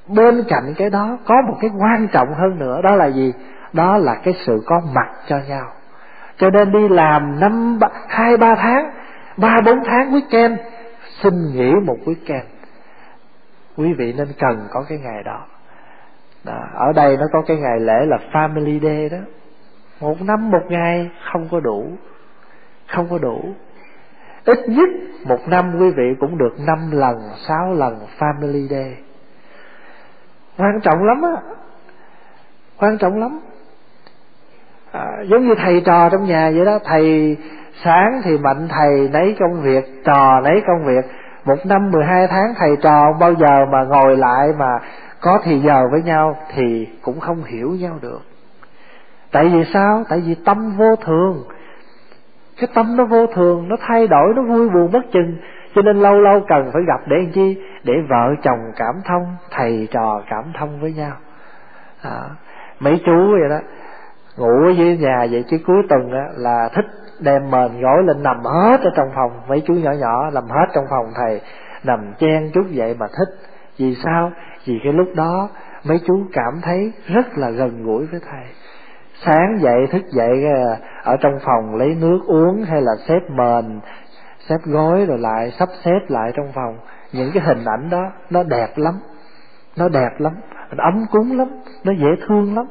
[0.09, 3.33] bên cạnh cái đó có một cái quan trọng hơn nữa đó là gì?
[3.72, 5.66] Đó là cái sự có mặt cho nhau.
[6.37, 8.90] Cho nên đi làm năm hai ba tháng
[9.37, 10.57] ba bốn tháng weekend
[11.22, 12.44] xin nghỉ một weekend.
[13.77, 15.46] Quý vị nên cần có cái ngày đó.
[16.44, 19.18] Đó, ở đây nó có cái ngày lễ là family day đó.
[20.01, 21.87] Một năm một ngày không có đủ
[22.88, 23.44] không có đủ.
[24.44, 24.88] Ít nhất
[25.24, 28.96] một năm quý vị cũng được năm lần sáu lần family day.
[30.59, 31.42] Quan trọng lắm á.
[32.81, 33.40] Quan trọng lắm.
[34.92, 37.37] À, giống như thầy trò trong nhà vậy đó thầy
[37.85, 41.05] sáng thì mạnh thầy nấy công việc trò nấy công việc.
[41.44, 44.79] Một năm mười hai tháng thầy trò bao giờ mà ngồi lại mà
[45.20, 48.20] có thì giờ với nhau thì cũng không hiểu nhau được.
[49.33, 50.05] Tại vì sao?
[50.09, 51.44] Tại vì tâm vô thường
[52.60, 55.36] cái tâm nó vô thường nó thay đổi nó vui buồn bất chừng.
[55.74, 57.62] Cho nên lâu lâu cần phải gặp để làm chi?
[57.84, 61.12] Để vợ chồng cảm thông thầy trò cảm thông với nhau.
[62.02, 62.20] À,
[62.80, 63.58] mấy chú vậy đó
[64.36, 66.86] ngủ ở dưới nhà vậy chứ cuối tuần á, là thích
[67.20, 69.30] đem mền gối lên nằm hết ở trong phòng.
[69.48, 71.40] Mấy chú nhỏ nhỏ nằm hết trong phòng thầy
[71.84, 73.48] nằm chen chút vậy mà thích.
[73.78, 74.32] Vì sao?
[74.64, 75.48] Vì cái lúc đó
[75.84, 78.44] mấy chú cảm thấy rất là gần gũi với thầy
[79.24, 83.81] sáng dậy, thức dậy ờ, ở trong phòng lấy nước uống hay là xếp mền,
[84.48, 86.78] xếp gối rồi lại sắp xếp lại trong phòng.
[87.12, 88.94] Những cái hình ảnh đó, nó đẹp lắm.
[89.76, 90.33] Nó đẹp lắm.
[90.76, 91.48] Nó ấm cúng lắm.
[91.85, 92.66] Nó dễ thương lắm.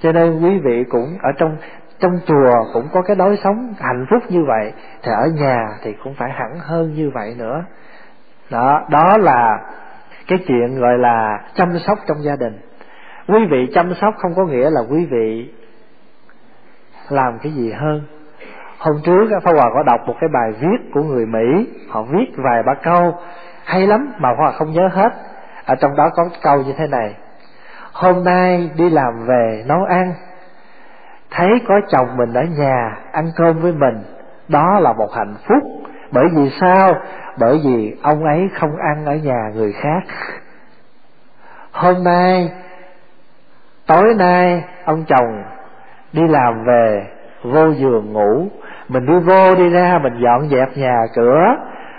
[0.00, 1.56] Cho nên quý vị cũng ở trong
[2.00, 4.72] trong chùa cũng có cái đối sống hạnh phúc như vậy.
[5.02, 7.64] Thì ở nhà thì cũng phải hẳn hơn như vậy nữa.
[8.50, 9.58] Đó đó là
[10.26, 12.58] cái chuyện gọi là chăm sóc trong gia đình.
[13.28, 15.52] Quý vị chăm sóc không có nghĩa là quý vị
[17.12, 18.02] làm cái gì hơn.
[18.78, 22.26] Hôm trước Pháp Hòa có đọc một cái bài viết của người Mỹ, họ viết
[22.36, 23.14] vài ba câu,
[23.64, 25.12] hay lắm mà Pháp Hòa không nhớ hết.
[25.64, 27.14] Ở trong đó có câu như thế này,
[27.92, 30.14] hôm nay đi làm về nấu ăn,
[31.30, 34.02] thấy có chồng mình ở nhà ăn cơm với mình,
[34.48, 35.62] đó là một hạnh phúc.
[36.12, 36.94] Bởi vì sao?
[37.38, 40.02] Bởi vì ông ấy không ăn ở nhà người khác.
[41.72, 42.52] Hôm nay,
[43.86, 45.42] tối nay, ông chồng
[46.12, 47.06] đi làm về,
[47.42, 48.48] vô giường ngủ.
[48.88, 51.56] Mình đi vô đi ra, mình dọn dẹp nhà cửa.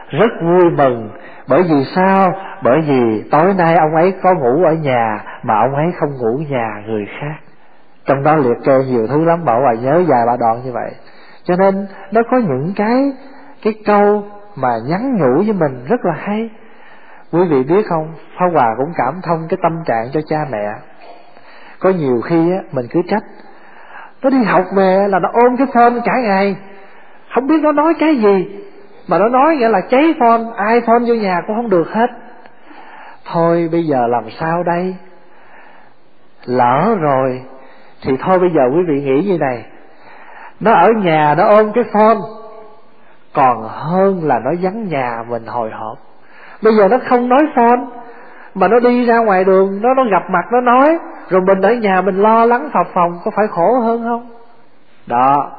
[0.09, 1.09] Rất vui mừng.
[1.47, 2.33] Bởi vì sao?
[2.63, 6.37] Bởi vì tối nay ông ấy có ngủ ở nhà, mà ông ấy không ngủ
[6.49, 7.35] nhà người khác.
[8.05, 10.91] Trong đó liệt kê nhiều thứ lắm, bảo bà nhớ dài ba đoạn như vậy.
[11.43, 13.11] Cho nên, nó có những cái
[13.63, 14.23] cái câu
[14.55, 16.49] mà nhắn nhủ với mình rất là hay.
[17.31, 18.13] Quý vị biết không?
[18.39, 20.73] Pháp Hòa cũng cảm thông cái tâm trạng cho cha mẹ.
[21.79, 23.23] Có nhiều khi á, mình cứ trách
[24.23, 26.55] nó đi học về là nó ôm cái phone cả ngày
[27.35, 28.47] không biết nó nói cái gì.
[29.07, 30.41] Mà nó nói nghĩa là cháy phone
[30.73, 32.07] iphone vô nhà cũng không được hết.
[33.25, 34.95] Thôi bây giờ làm sao đây?
[36.45, 37.41] Lỡ rồi,
[38.03, 39.65] thì thôi bây giờ quý vị nghĩ như này.
[40.59, 42.17] Nó ở nhà, nó ôm cái phone.
[43.33, 45.97] Còn hơn là nó vắng nhà mình hồi hộp.
[46.61, 47.85] Bây giờ nó không nói phone,
[48.55, 50.97] mà nó đi ra ngoài đường, nó nó gặp mặt, nó nói
[51.29, 54.29] rồi mình ở nhà mình lo lắng phập phòng có phải khổ hơn không?
[55.07, 55.51] Đó.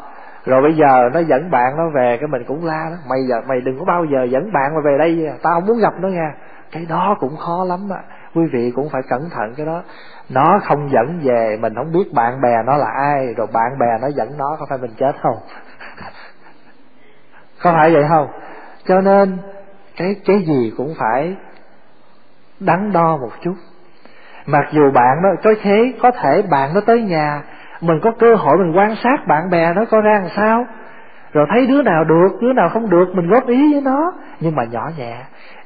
[0.45, 2.97] Rồi bây giờ nó dẫn bạn nó về, cái mình cũng la đó.
[3.09, 5.31] Mày giờ, mày đừng có bao giờ dẫn bạn mà về đây.
[5.43, 6.35] Tao không muốn gặp nó nha.
[6.73, 8.03] Cái đó cũng khó lắm á.
[8.35, 9.83] Quý vị cũng phải cẩn thận cái đó.
[10.29, 13.35] Nó không dẫn về, mình không biết bạn bè nó là ai.
[13.37, 15.37] Rồi bạn bè nó dẫn nó, có phải mình chết không?
[17.63, 18.29] Có phải vậy không?
[18.85, 19.39] Cho nên,
[19.97, 21.37] cái cái gì cũng phải
[22.61, 23.55] đắn đo một chút
[24.51, 27.43] mặc dù bạn nó có thế có thể bạn nó tới nhà
[27.81, 30.67] mình có cơ hội mình quan sát bạn bè nó có ra làm sao.
[31.33, 34.13] Rồi thấy đứa nào được đứa nào không được mình góp ý với nó.
[34.41, 35.17] Nhưng mà nhỏ nhẹ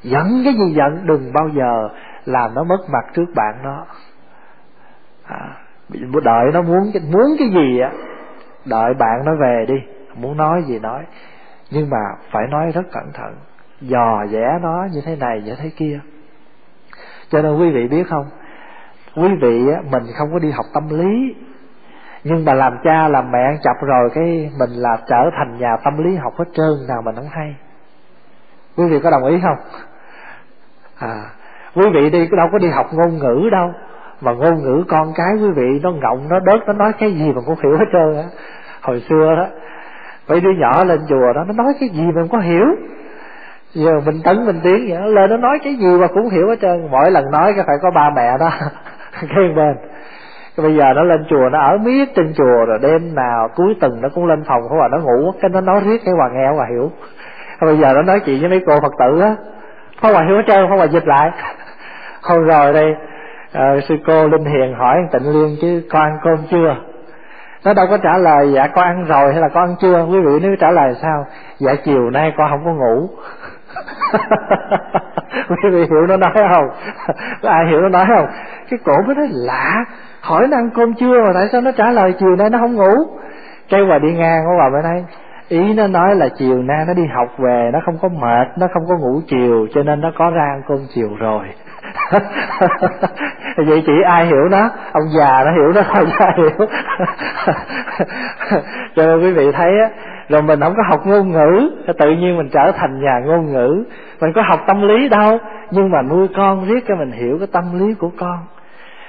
[0.01, 1.89] giận cái gì giận đừng bao giờ
[2.25, 3.85] làm nó mất mặt trước bạn nó.
[5.25, 5.39] À,
[6.23, 7.91] đợi nó muốn muốn cái gì á
[8.65, 9.75] đợi bạn nó về đi
[10.15, 11.03] muốn nói gì nói.
[11.71, 11.97] Nhưng mà
[12.31, 13.35] phải nói rất cẩn thận
[13.81, 15.99] dò vẽ nó như thế này như thế kia.
[17.29, 18.25] Cho nên quý vị biết không
[19.15, 21.35] quý vị á, mình không có đi học tâm lý.
[22.23, 26.03] Nhưng mà làm cha làm mẹ chập rồi cái mình là trở thành nhà tâm
[26.03, 27.55] lý học hết trơn nào mình không hay.
[28.77, 29.57] Quý vị có đồng ý không?
[30.99, 31.23] À
[31.75, 33.71] quý vị đi đâu có đi học ngôn ngữ đâu.
[34.21, 37.33] Mà ngôn ngữ con cái quý vị nó ngọng nó đớt nó nói cái gì
[37.33, 38.23] mà cũng hiểu hết trơn á.
[38.81, 39.47] Hồi xưa đó
[40.27, 42.65] mấy đứa nhỏ lên chùa đó nó nói cái gì mà không có hiểu.
[43.73, 46.55] Giờ mình tấn mình tiếng vậy lên nó nói cái gì mà cũng hiểu hết
[46.61, 46.87] trơn.
[46.91, 48.49] Mỗi lần nói cái phải có ba mẹ đó.
[49.35, 49.75] khen bên
[50.57, 54.01] bây giờ nó lên chùa nó ở miết trên chùa rồi đêm nào cuối tuần
[54.01, 56.47] nó cũng lên phòng của bà nó ngủ cái nó nói riết cái hòa nghe
[56.55, 56.91] hòa hiểu.
[57.61, 59.35] Bây giờ nó nói chuyện với mấy cô phật tử á.
[60.01, 61.31] Không hòa hiểu hết trơn không hòa dịch lại.
[62.21, 62.95] Hôm rồi đây
[63.57, 66.75] uh, sư cô linh hiền hỏi tịnh liên chứ con ăn cơm chưa?
[67.65, 70.05] Nó đâu có trả lời dạ con ăn rồi hay là con ăn chưa?
[70.11, 71.25] Quý vị nếu trả lời sao?
[71.57, 73.09] Dạ chiều nay con không có ngủ.
[75.49, 76.69] quý vị hiểu nó nói không?
[77.41, 78.27] Ai hiểu nó nói không?
[78.69, 79.85] Cái cổ mới nói, lạ
[80.21, 82.75] hỏi nó ăn cơm chưa mà tại sao nó trả lời chiều nay nó không
[82.75, 82.93] ngủ?
[83.69, 85.05] Cái bà đi ngang của bà mới nói,
[85.49, 88.67] ý nó nói là chiều nay nó đi học về, nó không có mệt, nó
[88.73, 91.45] không có ngủ chiều, cho nên nó có ra ăn cơm chiều rồi.
[93.57, 94.69] Vậy chỉ ai hiểu nó?
[94.91, 96.67] Ông già nó hiểu nó không ai hiểu.
[98.95, 99.89] Cho nên quý vị thấy á
[100.29, 103.83] rồi mình không có học ngôn ngữ tự nhiên mình trở thành nhà ngôn ngữ.
[104.21, 105.37] Mình có học tâm lý đâu,
[105.71, 108.37] nhưng mà nuôi con riết cho mình hiểu cái tâm lý của con.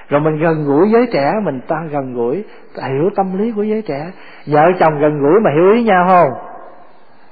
[0.08, 2.44] Rồi mình gần gũi giới trẻ, mình ta gần gũi
[2.88, 4.10] hiểu tâm lý của giới trẻ.
[4.46, 6.30] Vợ chồng gần gũi mà hiểu ý nhau không?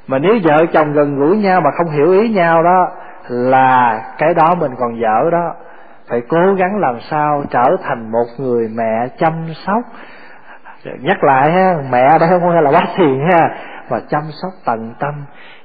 [0.06, 2.88] Mà nếu vợ chồng gần gũi nhau mà không hiểu ý nhau đó,
[3.28, 5.54] là cái đó mình còn dở đó.
[6.08, 9.32] Phải cố gắng làm sao trở thành một người mẹ chăm
[9.66, 9.82] sóc.
[11.00, 13.48] Nhắc lại ha, mẹ đây không phải là bác thiền ha
[13.88, 15.14] và chăm sóc tận tâm.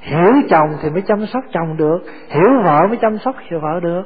[0.02, 3.80] Hiểu chồng thì mới chăm sóc chồng được, hiểu vợ mới chăm sóc hiểu vợ
[3.80, 4.04] được.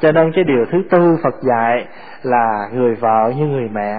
[0.00, 1.86] Cho nên cái điều thứ tư phật dạy
[2.22, 3.96] là người vợ như người mẹ.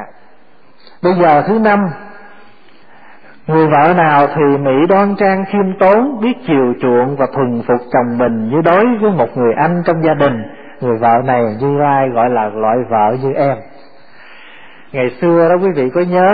[1.04, 1.89] Bây giờ thứ năm,
[3.48, 7.82] Người vợ nào thì mỹ đoan trang, khiêm tốn, Biết chiều chuộng và thuần phục
[7.94, 10.44] chồng mình Như đối với một người anh trong gia đình,
[10.82, 13.58] Người vợ này như lai gọi là loại vợ như em.
[14.91, 16.30] Ngày xưa đó quý vị có nhớ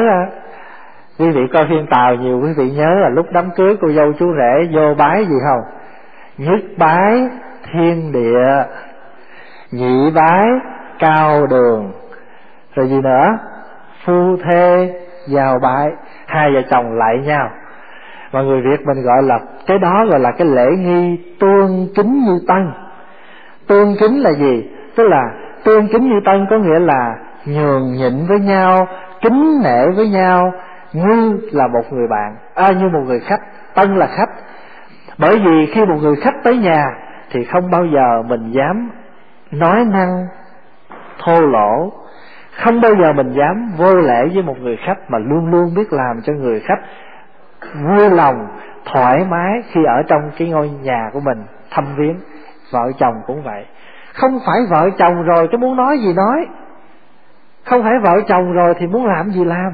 [1.21, 4.13] Quý vị coi phim Tàu nhiều, quý vị nhớ là lúc đám cưới cô dâu
[4.19, 5.61] chú rể vô bái gì không?
[6.37, 7.27] Nhất bái
[7.71, 8.63] thiên địa,
[9.71, 10.47] Nhị bái
[10.99, 11.91] cao đường.
[12.75, 13.37] Rồi gì nữa?
[14.05, 14.93] Phu thê
[15.27, 15.89] giao bái.
[16.27, 17.49] Hai vợ chồng lại nhau.
[18.31, 22.21] Mà người việt mình gọi là, cái đó gọi là cái lễ nghi tương kính
[22.25, 22.71] như tân
[23.67, 24.69] tương kính là gì?
[24.95, 25.31] Tức là
[25.63, 28.87] tương kính như tân có nghĩa là nhường nhịn với nhau,
[29.21, 30.53] kính nể với nhau
[30.93, 33.41] như là một người bạn à, như một người khách
[33.75, 34.29] tân là khách.
[35.17, 36.85] Bởi vì khi một người khách tới nhà
[37.31, 38.89] thì không bao giờ mình dám
[39.51, 40.27] nói năng
[41.19, 41.91] thô lỗ.
[42.51, 45.93] Không bao giờ mình dám vô lễ với một người khách mà luôn luôn biết
[45.93, 46.79] làm cho người khách
[47.73, 48.47] vui lòng
[48.85, 52.15] thoải mái khi ở trong cái ngôi nhà của mình thăm viếng.
[52.71, 53.65] Vợ chồng cũng vậy.
[54.13, 56.47] Không phải vợ chồng rồi cái muốn nói gì nói.
[57.65, 59.73] Không phải vợ chồng rồi thì muốn làm gì làm.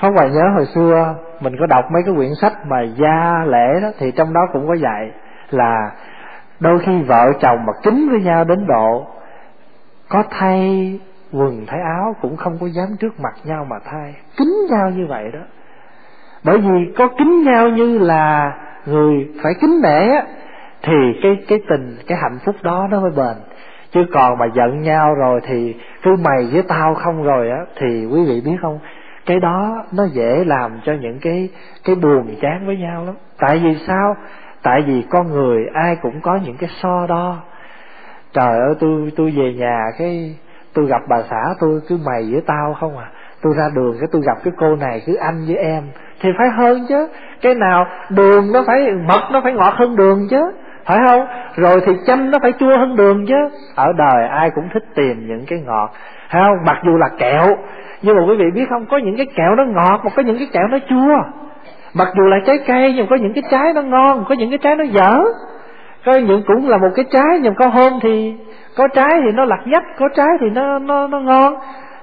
[0.00, 3.80] Pháp Hoài nhớ hồi xưa, mình có đọc mấy cái quyển sách mà gia lễ
[3.82, 5.10] đó, thì trong đó cũng có dạy
[5.50, 5.90] là
[6.60, 9.06] đôi khi vợ chồng mà kính với nhau đến độ
[10.08, 10.92] có thay
[11.32, 14.14] quần, thay áo cũng không có dám trước mặt nhau mà thay.
[14.38, 15.40] Kính nhau như vậy đó.
[16.44, 18.52] Bởi vì có kính nhau như là
[18.86, 20.22] người phải kính nể á,
[20.82, 23.36] thì cái cái tình, cái hạnh phúc đó nó mới bền.
[23.90, 28.06] Chứ còn mà giận nhau rồi thì cứ mày với tao không rồi á, thì
[28.06, 28.78] quý vị biết không?
[29.26, 31.48] Cái đó nó dễ làm cho những cái
[31.84, 33.14] cái buồn, chán với nhau lắm.
[33.38, 34.16] Tại vì sao?
[34.62, 37.36] Tại vì con người ai cũng có những cái so đo.
[38.32, 40.36] Trời ơi, tôi tôi về nhà cái
[40.74, 43.06] tôi gặp bà xã tôi cứ mày với tao không à.
[43.42, 45.82] Tôi ra đường cái tôi gặp cái cô này cứ anh với em.
[46.20, 47.08] Thì phải hơn chứ.
[47.42, 50.52] Cái nào đường nó phải, mật nó phải ngọt hơn đường chứ.
[50.84, 51.26] Phải không?
[51.56, 53.48] Rồi thì chanh nó phải chua hơn đường chứ.
[53.74, 55.90] Ở đời ai cũng thích tìm những cái ngọt.
[56.30, 56.56] Phải không?
[56.64, 57.56] Mặc dù là kẹo
[58.02, 60.38] nhưng mà quý vị biết không, có những cái kẹo nó ngọt, mà có những
[60.38, 61.22] cái kẹo nó chua.
[61.94, 64.58] Mặc dù là trái cây, nhưng có những cái trái nó ngon, có những cái
[64.58, 65.20] trái nó dở.
[66.06, 68.36] Có những cũng là một cái trái, nhưng có hôm thì,
[68.76, 71.54] có trái thì nó lặt nhách có trái thì nó nó nó ngon.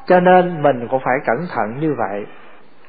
[0.06, 2.26] Cho nên mình cũng phải cẩn thận như vậy.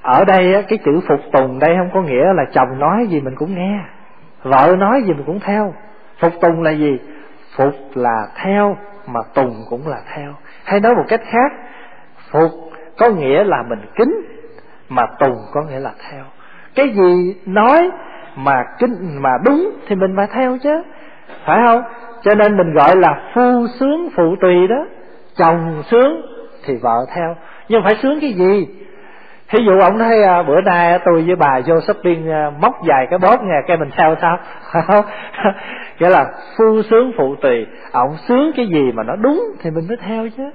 [0.03, 3.35] Ở đây cái chữ phục tùng đây không có nghĩa là chồng nói gì mình
[3.37, 3.81] cũng nghe,
[4.43, 5.75] vợ nói gì mình cũng theo.
[6.21, 6.99] Phục tùng là gì?
[7.57, 10.33] Phục là theo, mà tùng cũng là theo.
[10.65, 11.53] Hay nói một cách khác,
[12.31, 12.51] phục
[12.99, 14.15] có nghĩa là mình kính
[14.89, 16.25] mà tùng có nghĩa là theo.
[16.75, 17.91] Cái gì nói
[18.37, 20.83] mà kính mà đúng thì mình phải theo chứ.
[21.45, 21.83] Phải không?
[22.23, 24.87] Cho nên mình gọi là phu sướng phụ tùy đó.
[25.37, 26.23] Chồng sướng
[26.65, 27.37] thì vợ theo.
[27.69, 28.67] Nhưng phải sướng cái gì?
[29.49, 33.07] Thí dụ ông thấy à, bữa nay tôi với bà vô shopping à, móc vài
[33.11, 34.39] cái bóp nghe cái mình theo sao?
[34.73, 35.05] Phải không
[35.99, 36.27] nghĩa là
[36.59, 37.67] phu sướng phụ tùy.
[37.93, 40.51] Ông sướng cái gì mà nó đúng thì mình mới theo chứ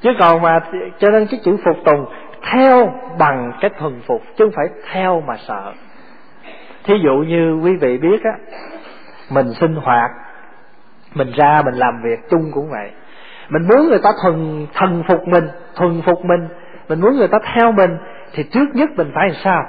[0.00, 0.60] chứ còn mà
[0.98, 2.06] cho nên cái chữ phục tùng
[2.52, 5.72] theo bằng cái thuần phục, chứ không phải theo mà sợ.
[6.84, 8.32] Thí dụ như quý vị biết á,
[9.30, 10.10] mình sinh hoạt,
[11.14, 12.90] mình ra mình làm việc chung cũng vậy.
[13.48, 15.44] Mình muốn người ta thuần, thần phục mình,
[15.76, 16.48] thuần phục mình
[16.88, 17.98] mình muốn người ta theo mình,
[18.32, 19.62] thì trước nhất mình phải làm sao?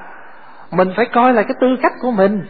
[0.72, 2.42] Mình phải coi lại cái tư cách của mình.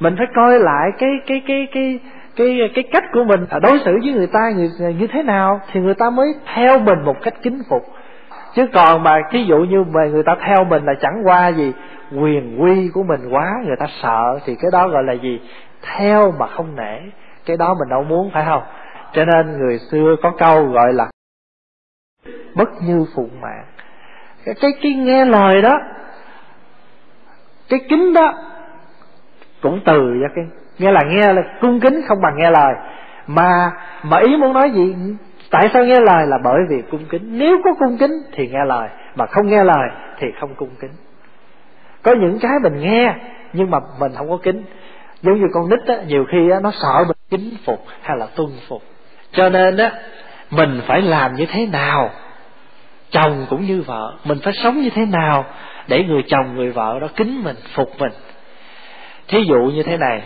[0.00, 2.00] Mình phải coi lại cái cái cái cái
[2.36, 5.22] cái cái cách của mình à, đối xử với người ta người à, như thế
[5.22, 7.82] nào thì người ta mới theo mình một cách kính phục.
[8.54, 11.72] Chứ còn mà thí dụ như mà người ta theo mình là chẳng qua gì
[12.20, 15.40] quyền quy của mình quá người ta sợ thì cái đó gọi là gì?
[15.82, 17.00] Theo mà không nể.
[17.46, 18.62] Cái đó mình đâu muốn phải không?
[19.12, 21.10] Cho nên người xưa có câu gọi là
[22.54, 23.64] bất như phụng mạng.
[24.44, 25.78] Cái, cái cái nghe lời đó
[27.68, 28.34] cái kính đó
[29.62, 30.44] cũng từ ra cái
[30.78, 32.74] nghe là nghe là cung kính không bằng nghe lời.
[33.26, 33.70] Mà
[34.02, 34.94] mà ý muốn nói gì,
[35.50, 36.26] tại sao nghe lời?
[36.26, 37.38] Là bởi vì cung kính.
[37.38, 40.90] Nếu có cung kính thì nghe lời, mà không nghe lời thì không cung kính.
[42.02, 43.14] Có những cái mình nghe,
[43.52, 44.62] nhưng mà mình không có kính.
[45.22, 48.26] Giống như con nít á, nhiều khi á, nó sợ mình kính phục hay là
[48.36, 48.82] tuân phục.
[49.32, 49.92] Cho nên á,
[50.50, 52.10] mình phải làm như thế nào?
[53.10, 54.14] Chồng cũng như vợ.
[54.24, 55.44] Mình phải sống như thế nào
[55.88, 58.12] để người chồng, người vợ đó kính mình, phục mình?
[59.28, 60.22] Thí dụ như thế này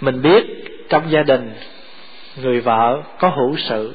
[0.00, 0.44] mình biết
[0.88, 1.52] trong gia đình
[2.42, 3.94] người vợ có hữu sự.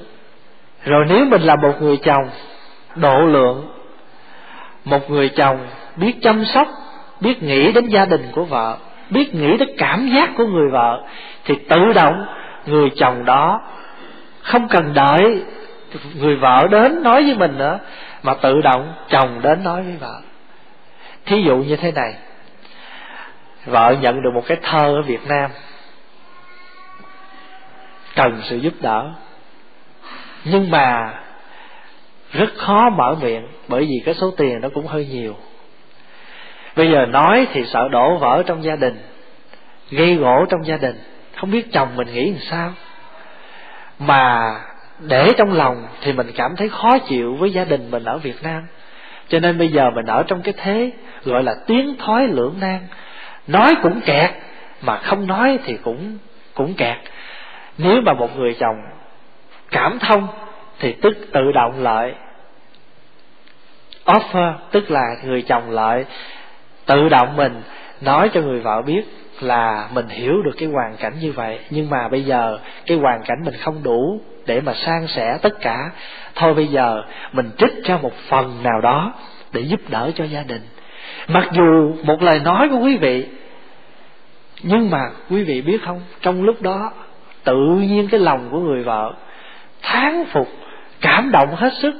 [0.86, 2.30] Rồi nếu mình là một người chồng,
[2.96, 3.72] độ lượng
[4.86, 5.58] một người chồng
[5.96, 6.68] biết chăm sóc,
[7.22, 8.78] biết nghĩ đến gia đình của vợ,
[9.10, 11.04] biết nghĩ đến cảm giác của người vợ,
[11.46, 12.26] thì tự động
[12.66, 13.62] người chồng đó
[14.42, 15.44] không cần đợi
[16.16, 17.80] người vợ đến nói với mình nữa,
[18.24, 20.22] mà tự động chồng đến nói với vợ.
[21.26, 22.14] Thí dụ như thế này,
[23.66, 25.50] vợ nhận được một cái thơ ở việt nam
[28.16, 29.12] cần sự giúp đỡ.
[30.44, 31.14] Nhưng mà
[32.32, 35.36] rất khó mở miệng, bởi vì cái số tiền nó cũng hơi nhiều.
[36.76, 39.00] Bây giờ nói thì sợ đổ vỡ trong gia đình,
[39.92, 40.96] gây gỗ trong gia đình,
[41.36, 42.74] không biết chồng mình nghĩ làm sao.
[44.00, 44.56] Mà
[45.00, 48.44] để trong lòng thì mình cảm thấy khó chịu với gia đình mình ở Việt
[48.44, 48.64] Nam.
[49.28, 50.92] Cho nên bây giờ mình ở trong cái thế
[51.24, 52.80] gọi là tiến thoái lưỡng nan.
[53.48, 54.32] Nói cũng kẹt,
[54.82, 56.18] mà không nói thì cũng
[56.54, 56.98] cũng kẹt
[57.80, 58.82] nếu mà một người chồng
[59.72, 60.28] cảm thông,
[60.80, 62.14] thì tức tự động lợi
[64.06, 66.06] offer, tức là người chồng lợi
[66.86, 67.62] tự động mình
[68.02, 69.04] nói cho người vợ biết
[69.42, 71.60] là mình hiểu được cái hoàn cảnh như vậy.
[71.70, 75.62] Nhưng mà bây giờ cái hoàn cảnh mình không đủ để mà san sẻ tất
[75.62, 75.92] cả.
[76.36, 79.14] Thôi bây giờ mình trích ra một phần nào đó
[79.52, 80.62] để giúp đỡ cho gia đình.
[81.28, 83.26] Mặc dù một lời nói của quý vị,
[84.64, 86.92] nhưng mà quý vị biết không, trong lúc đó
[87.44, 89.14] tự nhiên cái lòng của người vợ
[89.82, 90.48] thán phục,
[91.02, 91.96] cảm động hết sức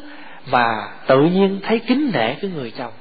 [0.46, 2.92] và tự nhiên thấy kính nể cái người chồng.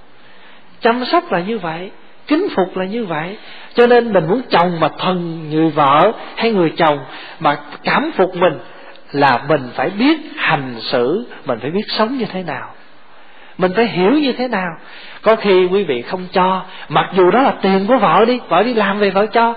[0.80, 1.90] Chăm sóc là như vậy,
[2.26, 3.36] kính phục là như vậy.
[3.74, 6.98] Cho nên mình muốn chồng mà thần người vợ hay người chồng
[7.40, 8.58] mà cảm phục mình
[9.12, 12.74] là mình phải biết hành xử, mình phải biết sống như thế nào.
[13.58, 14.70] Mình phải hiểu như thế nào.
[15.22, 18.62] Có khi quý vị không cho, mặc dù đó là tiền của vợ đi vợ
[18.62, 19.54] đi làm về vợ cho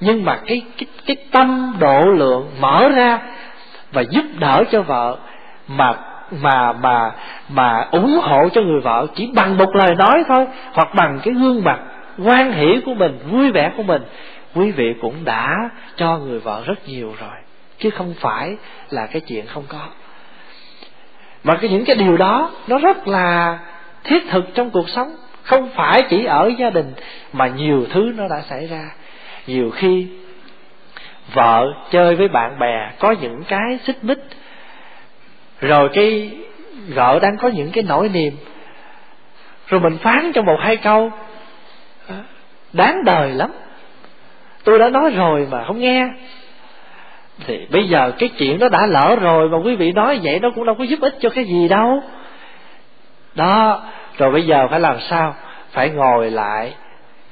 [0.00, 3.18] nhưng mà cái cái cái tâm độ lượng mở ra
[3.92, 5.16] và giúp đỡ cho vợ
[5.68, 5.94] mà
[6.30, 7.12] mà mà
[7.48, 11.34] mà ủng hộ cho người vợ chỉ bằng một lời nói thôi hoặc bằng cái
[11.34, 11.80] gương mặt
[12.24, 14.02] quan hỷ của mình, vui vẻ của mình,
[14.54, 17.36] quý vị cũng đã cho người vợ rất nhiều rồi.
[17.78, 18.56] Chứ không phải
[18.90, 19.80] là cái chuyện không có.
[21.44, 23.58] Mà cái những cái điều đó nó rất là
[24.04, 25.16] thiết thực trong cuộc sống.
[25.42, 26.92] Không phải chỉ ở gia đình
[27.32, 28.84] mà nhiều thứ nó đã xảy ra
[29.50, 30.06] nhiều khi,
[31.34, 34.18] vợ chơi với bạn bè có những cái xích mích,
[35.60, 36.30] rồi cái
[36.88, 38.36] vợ đang có những cái nỗi niềm,
[39.66, 41.10] rồi mình phán cho một hai câu
[42.08, 42.14] ờ,
[42.72, 43.50] đáng đời lắm,
[44.64, 46.08] tôi đã nói rồi mà không nghe.
[47.46, 50.50] Thì bây giờ cái chuyện đó đã lỡ rồi mà quý vị nói vậy nó
[50.54, 52.02] cũng đâu có giúp ích cho cái gì đâu.
[53.34, 53.82] Đó,
[54.18, 55.34] rồi bây giờ phải làm sao?
[55.70, 56.74] Phải ngồi lại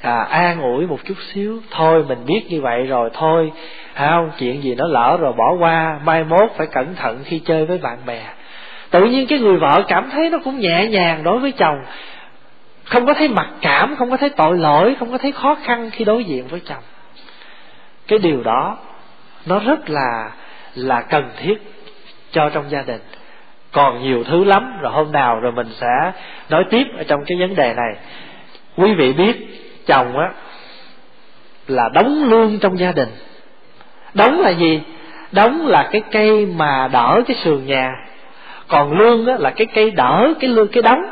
[0.01, 1.61] à, an ủi một chút xíu.
[1.71, 3.11] Thôi mình biết như vậy rồi.
[3.15, 3.53] Thôi
[3.95, 6.01] không chuyện gì nó lỡ rồi bỏ qua.
[6.05, 8.23] Mai mốt phải cẩn thận khi chơi với bạn bè.
[8.91, 11.79] Tự nhiên cái người vợ cảm thấy nó cũng nhẹ nhàng đối với chồng.
[12.85, 15.91] Không có thấy mặc cảm không có thấy tội lỗi không có thấy khó khăn
[15.91, 16.83] khi đối diện với chồng.
[18.09, 18.77] Cái điều đó
[19.47, 20.31] nó rất là
[20.75, 21.55] là cần thiết
[22.33, 23.01] cho trong gia đình.
[23.73, 26.13] Còn nhiều thứ lắm rồi hôm nào rồi mình sẽ
[26.51, 27.97] nói tiếp ở trong cái vấn đề này.
[28.77, 29.37] Quý vị biết
[29.89, 30.31] chồng á,
[31.69, 33.09] là đóng lương trong gia đình.
[34.15, 34.81] Đóng là gì?
[35.33, 37.93] Đóng là cái cây mà đỡ cái sườn nhà.
[38.69, 41.03] Còn lương á, là cái cây đỡ cái lương, cái đóng.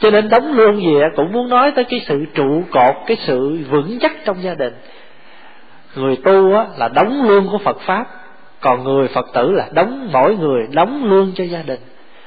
[0.00, 3.16] Cho nên đóng lương gì á, cũng muốn nói tới cái sự trụ cột, cái
[3.20, 4.72] sự vững chắc trong gia đình.
[5.96, 8.06] Người tu á, là đóng lương của phật pháp.
[8.60, 11.80] Còn người phật tử là đóng, mỗi người đóng lương cho gia đình.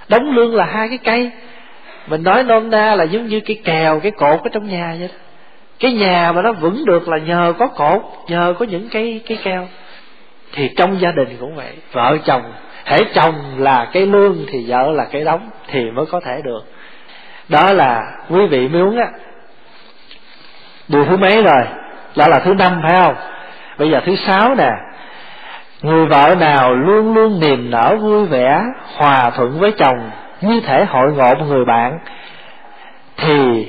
[0.09, 1.31] Đóng lương là hai cái cây.
[2.07, 5.07] Mình nói nôm na là giống như cái kèo, cái cột ở trong nhà vậy
[5.07, 5.15] đó
[5.81, 9.37] cái nhà mà nó vững được là nhờ có cột, nhờ có những cái cái
[9.43, 9.67] keo.
[10.53, 12.41] Thì trong gia đình cũng vậy, vợ chồng,
[12.85, 16.61] hễ chồng là cái lương thì vợ là cái đóng thì mới có thể được.
[17.49, 19.07] Đó là quý vị muốn á.
[20.87, 21.63] Điều thứ mấy rồi?
[22.15, 23.15] Đó là thứ năm, phải không?
[23.77, 24.71] Bây giờ thứ sáu nè.
[25.81, 28.63] Người vợ nào luôn luôn niềm nở vui vẻ,
[28.95, 30.11] hòa thuận với chồng,
[30.41, 31.99] như thể hội ngộ một người bạn,
[33.17, 33.67] thì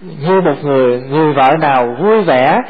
[0.00, 2.62] như một người người vợ nào vui vẻ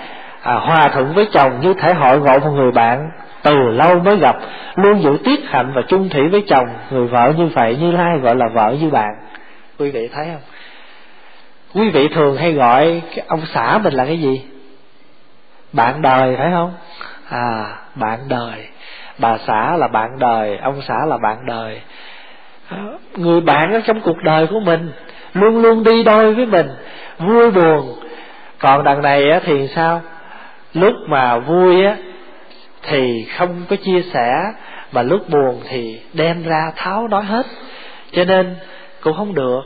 [0.42, 3.10] à, hòa thuận với chồng như thể hội ngộ một người bạn
[3.42, 4.36] từ lâu mới gặp
[4.76, 8.18] luôn giữ tiết hạnh và chung thủy với chồng người vợ như vậy như lai
[8.18, 9.10] gọi là vợ như bạn.
[9.78, 10.42] Quý vị thấy không?
[11.74, 14.42] Quý vị thường hay gọi cái ông xã mình là cái gì?
[15.72, 16.74] Bạn đời phải không?
[17.28, 18.68] À bạn đời.
[19.18, 21.80] Bà xã là bạn đời ông xã là bạn đời.
[22.68, 22.78] À,
[23.16, 24.92] người bạn ở trong cuộc đời của mình
[25.34, 26.66] luôn luôn đi đôi với mình,
[27.18, 27.96] vui buồn.
[28.58, 30.00] Còn đằng này á thì sao?
[30.74, 31.96] Lúc mà vui á
[32.82, 34.32] thì không có chia sẻ,
[34.92, 37.46] mà lúc buồn thì đem ra tháo nói hết.
[38.12, 38.56] Cho nên
[39.00, 39.60] cũng không được.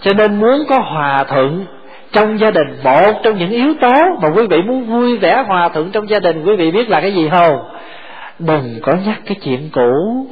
[0.00, 1.66] Cho nên muốn có hòa thuận
[2.12, 5.68] trong gia đình, một trong những yếu tố mà quý vị muốn vui vẻ hòa
[5.68, 7.58] thuận trong gia đình, quý vị biết là cái gì không?
[8.38, 10.26] Đừng có nhắc cái chuyện cũ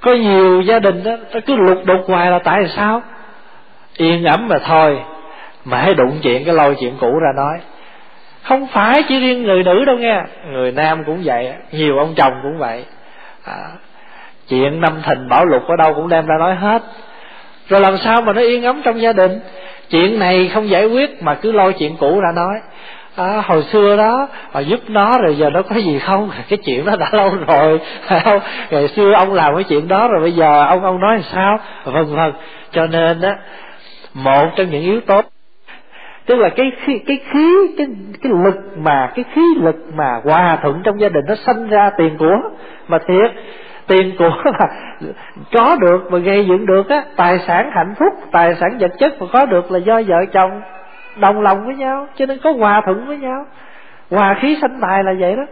[0.00, 3.02] có nhiều gia đình đó nó cứ lục đục hoài là tại sao?
[3.96, 5.02] Yên ấm mà thôi
[5.64, 7.58] mà hãy đụng chuyện cái lôi chuyện cũ ra nói.
[8.42, 10.22] Không phải chỉ riêng người nữ đâu nghe
[10.52, 12.84] người nam cũng vậy nhiều ông chồng cũng vậy.
[13.44, 13.56] À,
[14.48, 16.82] chuyện năm thình bảo lục ở đâu cũng đem ra nói hết.
[17.68, 19.40] Rồi làm sao mà nó yên ấm trong gia đình?
[19.90, 22.54] Chuyện này không giải quyết mà cứ lôi chuyện cũ ra nói
[23.16, 26.30] à, hồi xưa đó mà giúp nó rồi giờ nó có gì không?
[26.48, 28.40] Cái chuyện đó đã lâu rồi phải không?
[28.70, 31.58] Ngày xưa ông làm cái chuyện đó rồi bây giờ ông ông nói sao?
[31.84, 32.32] Vân vân
[32.70, 33.36] cho nên á
[34.14, 35.22] một trong những yếu tố
[36.26, 37.86] tức là cái khí cái khí cái
[38.22, 41.90] cái lực mà cái khí lực mà hòa thuận trong gia đình nó sinh ra
[41.98, 42.40] tiền của
[42.88, 43.30] mà thiệt
[43.86, 44.66] tiền của mà
[45.52, 49.22] có được mà gây dựng được á tài sản hạnh phúc tài sản vật chất
[49.22, 50.60] mà có được là do vợ chồng
[51.16, 53.44] đồng lòng với nhau cho nên có hòa thuận với nhau.
[54.10, 55.44] Hòa khí sanh tài là vậy đó.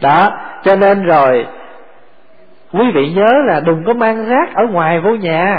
[0.00, 0.30] Đó
[0.64, 1.46] cho nên rồi
[2.72, 5.58] quý vị nhớ là đừng có mang rác ở ngoài vô nhà.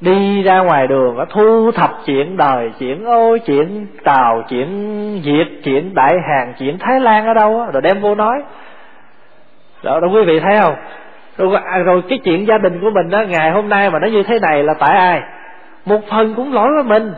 [0.00, 4.68] Đi ra ngoài đường và thu thập chuyện đời chuyện ô chuyện tàu chuyện
[5.24, 8.42] việt chuyện đại hàng chuyện thái lan ở đâu rồi đem vô nói.
[9.82, 10.74] Đó, đó quý vị thấy không?
[11.38, 14.06] Rồi, à, rồi cái chuyện gia đình của mình đó ngày hôm nay mà nó
[14.06, 15.20] như thế này là tại ai?
[15.84, 17.12] Một phần cũng lỗi của mình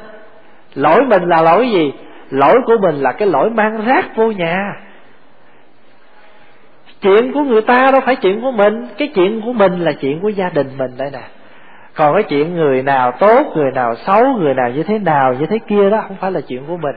[0.77, 1.93] lỗi mình là lỗi gì?
[2.31, 4.73] Lỗi của mình là cái lỗi mang rác vô nhà.
[7.03, 8.89] Chuyện của người ta đâu phải chuyện của mình.
[8.99, 11.23] Cái chuyện của mình là chuyện của gia đình mình đây nè.
[11.95, 15.47] Còn cái chuyện người nào tốt, người nào xấu, người nào như thế nào, như
[15.47, 16.97] thế kia đó, không phải là chuyện của mình.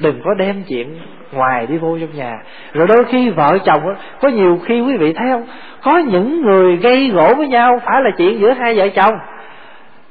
[0.00, 0.98] Đừng có đem chuyện
[1.32, 2.38] ngoài đi vô trong nhà.
[2.72, 3.82] Rồi đôi khi vợ chồng
[4.20, 5.46] có nhiều khi quý vị thấy không?
[5.82, 9.14] Có những người gây gỗ với nhau, phải là chuyện giữa hai vợ chồng.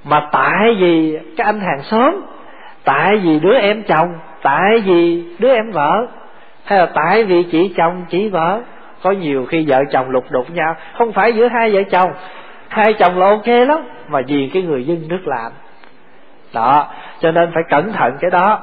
[0.04, 2.22] Mà tại vì cái anh hàng xóm
[2.88, 6.08] tại vì đứa em chồng, tại vì đứa em vợ.
[6.66, 8.62] Hay là tại vì chị chồng, chị vợ.
[9.04, 10.76] Có nhiều khi vợ chồng lục đục nhau.
[10.98, 12.12] Không phải giữa hai vợ chồng.
[12.68, 15.52] Hai chồng là ok lắm, mà vì cái người dân nước làm.
[16.54, 16.88] Đó,
[17.20, 18.60] cho nên phải cẩn thận cái đó.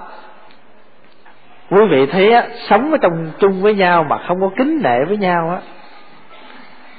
[1.70, 5.05] Quý vị thấy á, sống ở trong chung với nhau mà không có kính nể
[5.05, 5.59] với nhau á,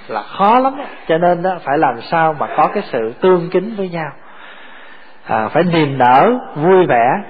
[0.07, 0.86] là khó lắm á.
[1.07, 4.11] cho nên á, phải làm sao mà có cái sự tương kính với nhau
[5.28, 7.21] à, phải niềm nở vui vẻ.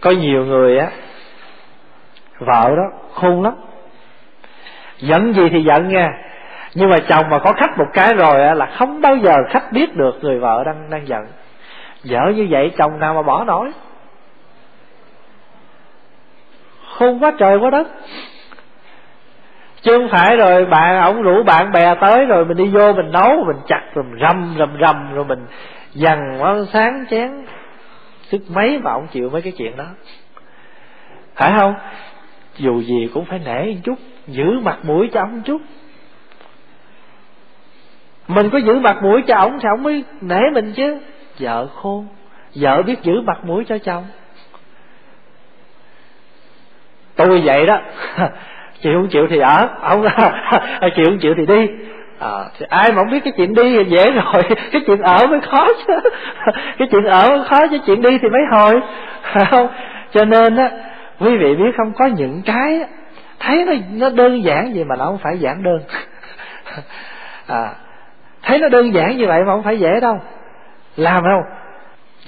[0.00, 0.86] Có nhiều người á
[2.38, 3.54] vợ đó khôn lắm.
[4.98, 6.08] Giận gì thì giận nha.
[6.74, 9.72] Nhưng mà chồng mà có khách một cái rồi á là không bao giờ khách
[9.72, 11.26] biết được người vợ đang đang giận.
[12.02, 13.72] Dở như vậy chồng nào mà bỏ nổi.
[16.94, 17.86] Khôn quá trời quá đất.
[19.82, 23.12] Chứ không phải rồi bạn ổng rủ bạn bè tới rồi mình đi vô mình
[23.12, 25.46] nấu mình chặt rồi mình rầm rầm rầm rồi mình
[25.94, 27.30] dằn món sáng chén,
[28.22, 29.86] sức mấy mà ông chịu mấy cái chuyện đó.
[31.34, 31.74] Phải không?
[32.56, 35.60] Dù gì cũng phải nể một chút, giữ mặt mũi cho ông chút.
[38.28, 40.98] Mình có giữ mặt mũi cho ổng thì ổng mới nể mình chứ.
[41.38, 42.06] Vợ khôn,
[42.54, 44.04] vợ biết giữ mặt mũi cho chồng.
[47.16, 47.80] Tôi vậy đó.
[48.82, 50.02] Chịu không chịu thì ở, không,
[50.96, 51.68] chịu không chịu thì đi
[52.22, 54.42] à, thì ai mà không biết cái chuyện đi thì dễ rồi.
[54.72, 55.94] Cái chuyện ở mới khó chứ.
[56.78, 58.80] Cái chuyện ở mới khó chứ chuyện đi thì mấy hồi.
[59.50, 59.68] Không?
[60.12, 60.70] Cho nên á
[61.20, 62.80] quý vị biết không có những cái
[63.40, 65.78] thấy nó nó đơn giản gì mà nó không phải giản đơn.
[67.46, 67.70] À,
[68.42, 70.20] thấy nó đơn giản như vậy mà không phải dễ đâu.
[70.96, 71.42] Làm đâu?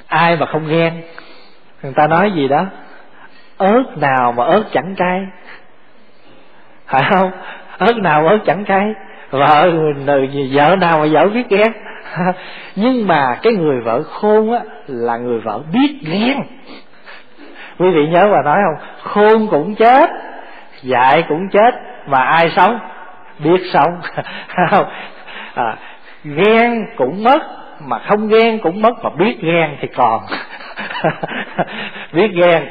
[0.08, 1.02] Ai mà không ghen?
[1.82, 2.66] Người ta nói gì đó?
[3.58, 5.26] Ớt nào mà ớt chẳng cay?
[6.86, 7.30] Phải không?
[7.78, 8.94] Ớt nào mà ớt chẳng cay?
[9.38, 9.70] Vợ
[10.52, 11.72] vợ nào mà vợ biết ghen
[12.76, 16.42] nhưng mà cái người vợ khôn á là người vợ biết ghen
[17.78, 18.86] quý vị nhớ bà nói không?
[19.02, 20.10] Khôn cũng chết
[20.82, 21.74] dạy cũng chết
[22.06, 22.78] mà ai sống?
[23.38, 24.00] Biết sống.
[24.70, 24.86] Không
[25.54, 25.76] à,
[26.24, 27.42] ghen cũng mất
[27.80, 30.22] mà không ghen cũng mất mà biết ghen thì còn.
[32.12, 32.68] Biết ghen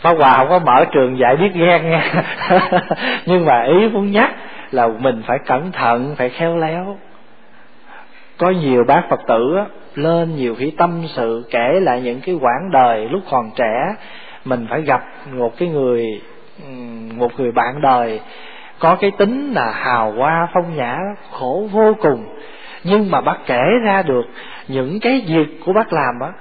[0.00, 2.02] Pháp Hòa không có mở trường dạy biết ghen nha
[3.26, 4.30] Nhưng mà ý muốn nhắc
[4.70, 6.96] là mình phải cẩn thận, phải khéo léo.
[8.38, 9.58] Có nhiều bác Phật tử
[9.94, 13.94] lên nhiều khi tâm sự kể lại những cái quãng đời lúc còn trẻ.
[14.44, 16.22] Mình phải gặp một cái người,
[17.16, 18.20] một người bạn đời
[18.78, 20.98] Có cái tính là hào hoa phong nhã,
[21.32, 22.24] khổ vô cùng.
[22.84, 24.24] Nhưng mà bác kể ra được
[24.68, 26.32] những cái việc của bác làm á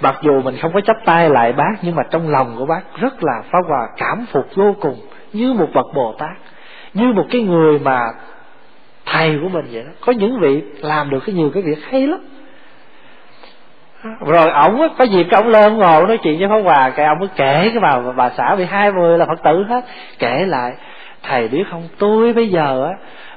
[0.00, 2.82] mặc dù mình không có chấp tay lại bác nhưng mà trong lòng của bác
[3.00, 4.96] rất là phá hòa cảm phục vô cùng
[5.32, 6.36] như một bậc bồ tát
[6.94, 8.00] như một cái người mà
[9.06, 9.90] thầy của mình vậy đó.
[10.00, 12.20] Có những vị làm được cái nhiều cái việc hay lắm.
[14.20, 17.18] Rồi ổng có dịp cái ổng lên ngồi nói chuyện với pháp hòa, cái ông
[17.18, 19.84] mới kể cái bà bà xã bị hai mươi là phật tử hết.
[20.18, 20.72] Kể lại,
[21.22, 22.92] thầy biết không, tôi bây giờ á,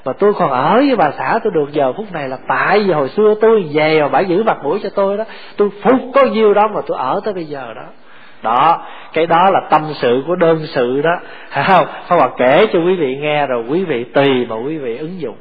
[0.05, 2.91] mà tôi còn ở với bà xã tôi được giờ phút này là tại vì
[2.91, 5.23] hồi xưa tôi về mà bà giữ mặt mũi cho tôi đó.
[5.57, 7.85] Tôi phục có nhiêu đó mà tôi ở tới bây giờ đó
[8.41, 11.11] đó cái đó là tâm sự của đơn sự đó.
[11.49, 11.87] Phải không?
[12.07, 15.21] Không mà kể cho quý vị nghe rồi quý vị tùy mà quý vị ứng
[15.21, 15.37] dụng.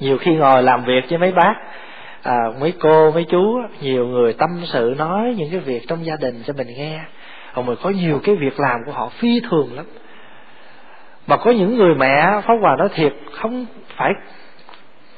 [0.00, 1.54] Nhiều khi ngồi làm việc với mấy bác
[2.22, 6.16] à, mấy cô mấy chú nhiều người tâm sự nói những cái việc trong gia
[6.16, 7.00] đình cho mình nghe.
[7.54, 9.84] Còn mình có nhiều cái việc làm của họ phi thường lắm.
[11.26, 14.12] Mà có những người mẹ pháp hòa nói thiệt không phải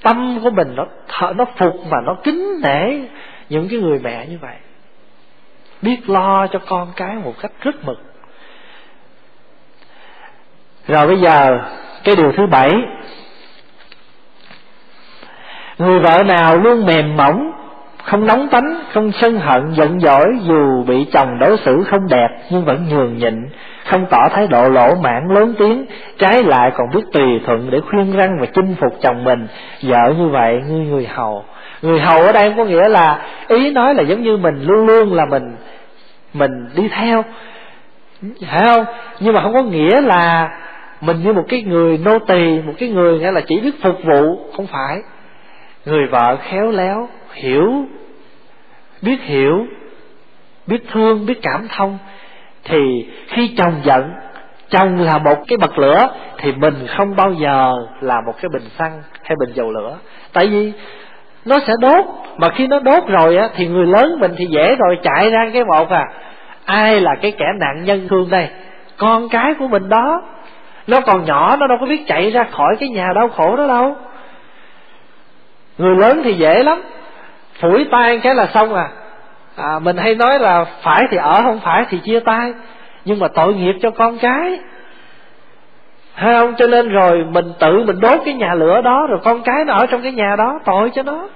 [0.03, 2.99] tâm của mình nó thở nó phục mà nó kính nể
[3.49, 4.57] những cái người mẹ như vậy
[5.83, 7.99] biết lo cho con cái một cách rất mực.
[10.89, 11.59] Rồi bây giờ,
[12.05, 12.71] cái điều thứ bảy.
[15.79, 17.53] Người vợ nào luôn mềm mỏng,
[18.03, 22.29] không nóng tánh, không sân hận, giận dỗi, dù bị chồng đối xử không đẹp
[22.51, 23.49] nhưng vẫn nhường nhịn,
[23.85, 25.87] không tỏ thái độ lỗ mãn, lớn tiếng,
[26.19, 29.47] trái lại còn biết tùy thuận để khuyên răng và chinh phục chồng mình.
[29.83, 31.45] Vợ như vậy như người hầu
[31.83, 35.13] người hầu ở đây có nghĩa là ý nói là giống như mình luôn luôn
[35.13, 35.57] là mình
[36.33, 37.25] mình đi theo.
[38.51, 38.85] Phải không?
[39.21, 40.51] Nhưng mà không có nghĩa là
[41.01, 43.97] mình như một cái người nô tỳ, một cái người nghĩa là chỉ biết phục
[44.05, 44.51] vụ.
[44.57, 44.99] Không phải.
[45.85, 47.73] Người vợ khéo léo, hiểu,
[49.03, 49.67] biết hiểu,
[50.67, 51.99] biết thương, biết cảm thông.
[52.65, 54.13] Thì khi chồng giận,
[54.71, 56.09] chồng là một cái bật lửa,
[56.39, 59.97] thì mình không bao giờ là một cái bình xăng hay bình dầu lửa.
[60.33, 60.73] Tại vì
[61.47, 62.05] nó sẽ đốt.
[62.37, 65.51] Mà khi nó đốt rồi á thì người lớn mình thì dễ rồi chạy ra
[65.53, 66.09] cái một à.
[66.65, 68.49] Ai là cái kẻ nạn nhân thương đây?
[68.97, 70.23] Con cái của mình đó.
[70.87, 73.67] Nó còn nhỏ nó đâu có biết chạy ra khỏi cái nhà đau khổ đó
[73.67, 73.97] đâu.
[75.79, 76.83] Người lớn thì dễ lắm.
[77.61, 78.89] Phủi tay cái là xong à.
[79.57, 82.55] À, mình hay nói là phải thì ở không phải thì chia tay.
[83.05, 84.59] Nhưng mà tội nghiệp cho con cái
[86.17, 86.55] hay không?
[86.59, 89.75] Cho nên rồi mình tự mình đốt cái nhà lửa đó, rồi con cái nó
[89.75, 91.29] ở trong cái nhà đó, tội cho nó.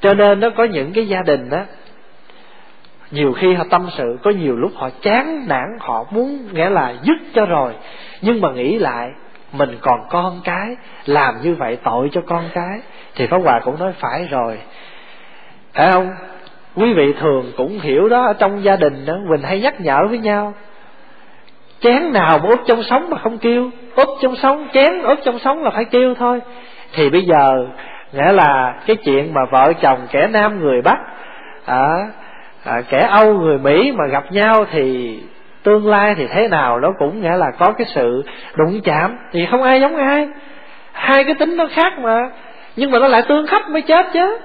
[0.00, 1.60] Cho nên nó có những cái gia đình đó
[3.10, 6.94] nhiều khi họ tâm sự, có nhiều lúc họ chán nản, họ muốn nghĩa là
[7.02, 7.72] dứt cho rồi.
[8.22, 9.10] Nhưng mà nghĩ lại,
[9.52, 10.76] mình còn con cái,
[11.06, 12.80] làm như vậy tội cho con cái,
[13.14, 14.58] thì pháp hòa cũng nói phải rồi.
[15.74, 16.10] Thấy không?
[16.76, 20.06] Quý vị thường cũng hiểu đó, ở trong gia đình đó, mình hay nhắc nhở
[20.06, 20.54] với nhau
[21.80, 23.70] chén nào mà úp trong sống mà không kêu?
[23.96, 26.40] Úp trong sống chén úp trong sống là phải kêu thôi.
[26.92, 27.66] Thì bây giờ
[28.12, 30.98] nghĩa là cái chuyện mà vợ chồng kẻ nam người bắc
[31.66, 31.86] à,
[32.64, 35.18] à, kẻ âu người mỹ mà gặp nhau thì
[35.62, 38.22] tương lai thì thế nào nó cũng nghĩa là có cái sự
[38.54, 39.16] đụng chạm.
[39.32, 40.28] Thì không ai giống ai.
[40.92, 42.30] Hai cái tính nó khác mà.
[42.76, 44.38] Nhưng mà nó lại tương khắc mới chết chứ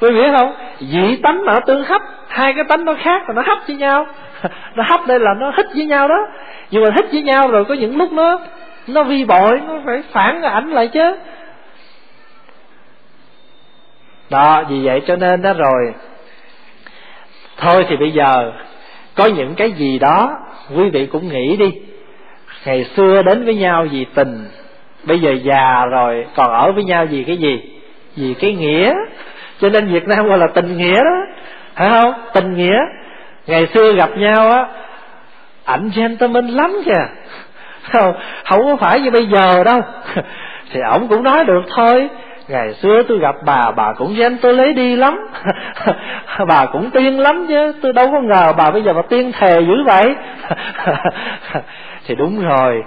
[0.00, 0.54] quý vị biết không?
[0.80, 3.76] Dị tánh mà nó tương hấp, hai cái tánh nó khác mà nó hấp với
[3.76, 4.06] nhau.
[4.74, 6.26] Nó hấp đây là nó hít với nhau đó.
[6.70, 8.40] Nhưng mà hít với nhau rồi có những lúc nó
[8.86, 11.14] nó vi bội, nó phải phản ảnh lại chứ.
[14.30, 15.94] Đó, vì vậy cho nên đó rồi.
[17.56, 18.52] Thôi thì bây giờ,
[19.14, 20.38] có những cái gì đó,
[20.76, 21.72] quý vị cũng nghĩ đi.
[22.64, 24.48] Ngày xưa đến với nhau vì tình,
[25.04, 27.60] bây giờ già rồi, còn ở với nhau vì cái gì?
[28.16, 28.94] Vì cái nghĩa
[29.60, 31.26] cho nên việt nam gọi là tình nghĩa đó.
[31.74, 32.12] Phải không?
[32.34, 32.78] Tình nghĩa.
[33.46, 34.66] Ngày xưa gặp nhau á,
[35.64, 37.06] ảnh gentleman lắm kìa.
[37.92, 39.80] Không không có phải như bây giờ đâu.
[40.72, 42.08] Thì ổng cũng nói được thôi.
[42.48, 45.18] Ngày xưa tôi gặp bà bà cũng gen tôi lấy đi lắm.
[46.48, 47.72] Bà cũng tiên lắm chứ.
[47.82, 50.14] Tôi đâu có ngờ bà bây giờ bà tiên thề dữ vậy.
[52.06, 52.82] Thì đúng rồi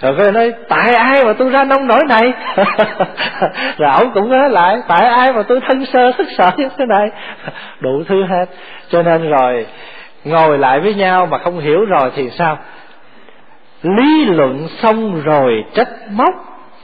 [0.00, 2.32] rồi cái nói, tại ai mà tôi ra nông nổi này?
[3.78, 6.86] Rồi ổng cũng nói lại, tại ai mà tôi thân sơ thức sợ như thế
[6.86, 7.10] này?
[7.80, 8.46] Đủ thứ hết.
[8.88, 9.66] Cho nên rồi,
[10.24, 12.58] ngồi lại với nhau mà không hiểu rồi thì sao?
[13.82, 16.34] Lý luận xong rồi trách móc.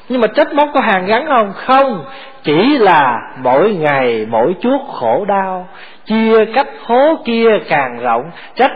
[0.09, 1.53] Nhưng mà trách móc có hàng gắn không?
[1.53, 2.05] Không.
[2.43, 5.69] Chỉ là mỗi ngày mỗi chuốc khổ đau,
[6.05, 8.71] chia cách hố kia càng rộng, trách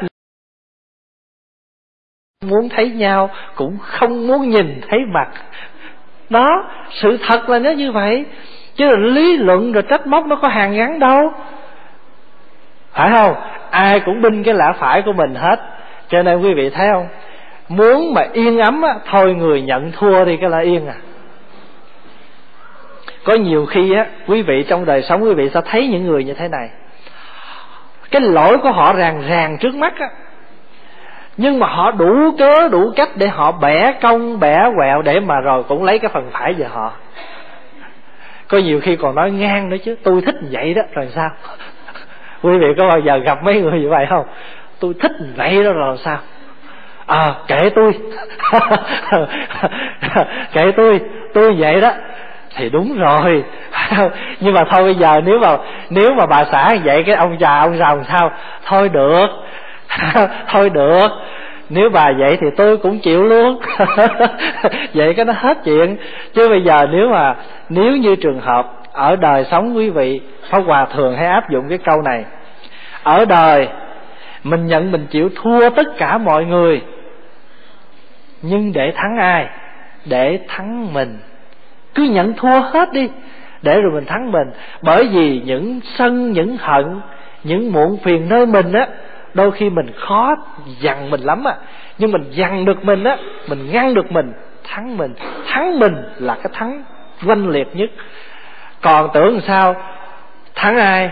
[2.49, 5.29] muốn thấy nhau, cũng không muốn nhìn thấy mặt.
[6.31, 8.25] Đó, sự thật là nó như vậy.
[8.77, 11.33] Chứ là lý luận rồi trách móc nó có hàng gắn đâu.
[12.93, 13.35] Phải không?
[13.71, 15.61] Ai cũng binh cái lạ phải của mình hết.
[16.09, 17.07] Cho nên quý vị thấy không?
[17.69, 20.95] Muốn mà yên ấm á, thôi người nhận thua thì cái là yên à.
[23.25, 26.25] Có nhiều khi á, quý vị trong đời sống quý vị sẽ thấy những người
[26.25, 26.69] như thế này.
[28.11, 30.09] Cái lỗi của họ ràng ràng trước mắt á
[31.37, 35.41] nhưng mà họ đủ cớ, đủ cách để họ bẻ cong, bẻ quẹo để mà
[35.41, 36.93] rồi cũng lấy cái phần phải về họ.
[38.49, 41.31] Có nhiều khi còn nói ngang nữa chứ, tôi thích vậy đó, rồi sao?
[42.43, 44.25] Quý vị có bao giờ gặp mấy người như vậy không?
[44.81, 46.19] Tôi thích vậy đó, rồi sao?
[47.07, 47.93] À kệ tôi.
[50.53, 51.01] Kệ tôi
[51.35, 51.93] tôi vậy đó.
[52.57, 53.45] Thì đúng rồi.
[54.41, 55.57] Nhưng mà thôi bây giờ nếu mà
[55.91, 58.31] nếu mà bà xã vậy, cái ông già ông già làm sao?
[58.65, 59.27] Thôi được
[60.49, 61.09] thôi được
[61.71, 63.61] nếu bà vậy thì tôi cũng chịu luôn.
[64.95, 65.97] Vậy cái nó hết chuyện.
[66.35, 67.35] Chứ bây giờ nếu mà
[67.69, 70.21] nếu như trường hợp ở đời sống quý vị
[70.51, 72.25] Pháp Hòa thường hay áp dụng cái câu này
[73.03, 73.69] Ở đời
[74.45, 76.83] Mình nhận mình chịu thua tất cả mọi người
[78.43, 79.49] Nhưng để thắng ai?
[80.05, 81.19] Để thắng mình.
[81.95, 83.09] Cứ nhận thua hết đi
[83.63, 84.51] Để rồi mình thắng mình.
[84.83, 87.01] Bởi vì những sân, những hận
[87.45, 88.87] Những muộn phiền nơi mình á
[89.35, 90.37] Đôi khi mình khó
[90.81, 91.55] dằn mình lắm á.
[91.99, 93.17] Nhưng mình dằn được mình á,
[93.49, 94.33] Mình ngăn được mình,
[94.65, 95.15] Thắng mình.
[95.47, 96.85] Thắng mình là cái thắng
[97.27, 97.91] oanh liệt nhất.
[98.81, 99.77] Còn tưởng sao,
[100.55, 101.11] thắng ai?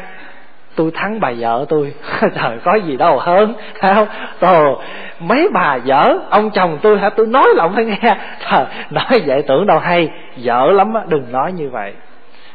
[0.76, 1.94] Tôi thắng bà vợ tôi.
[2.20, 4.76] Trời, có gì đâu hơn, phải không?
[5.20, 7.10] Mấy bà vợ, ông chồng tôi hả?
[7.10, 8.16] Tôi nói là ông phải nghe.
[8.50, 10.08] Trời, nói vậy tưởng đâu hay.
[10.36, 11.92] Vợ lắm á, đừng nói như vậy.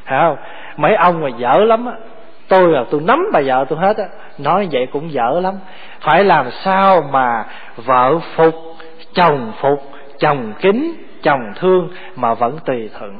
[0.05, 0.38] Phải không?
[0.78, 1.93] Mấy ông mà dở lắm á
[2.47, 4.05] tôi là tôi nắm bà vợ tôi hết á.
[4.37, 5.53] Nói vậy cũng dở lắm.
[6.01, 7.45] Phải làm sao mà
[7.75, 8.55] vợ phục,
[9.13, 9.83] chồng phục,
[10.19, 10.93] chồng kính,
[11.23, 13.19] chồng thương mà vẫn tùy thuận.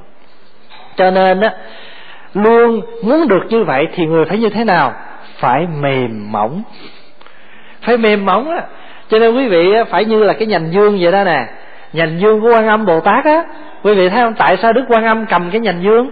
[0.96, 1.54] Cho nên á,
[2.34, 4.94] luôn muốn được như vậy thì người phải như thế nào?
[5.38, 6.64] Phải mềm mỏng.
[7.82, 8.62] Phải mềm mỏng á.
[9.10, 11.48] Cho nên quý vị phải như là cái nhành dương vậy đó nè.
[11.94, 13.44] Nhành dương của quan âm bồ tát á
[13.84, 14.34] quý vị thấy không?
[14.38, 16.10] Tại sao đức quan âm cầm cái nhành dương?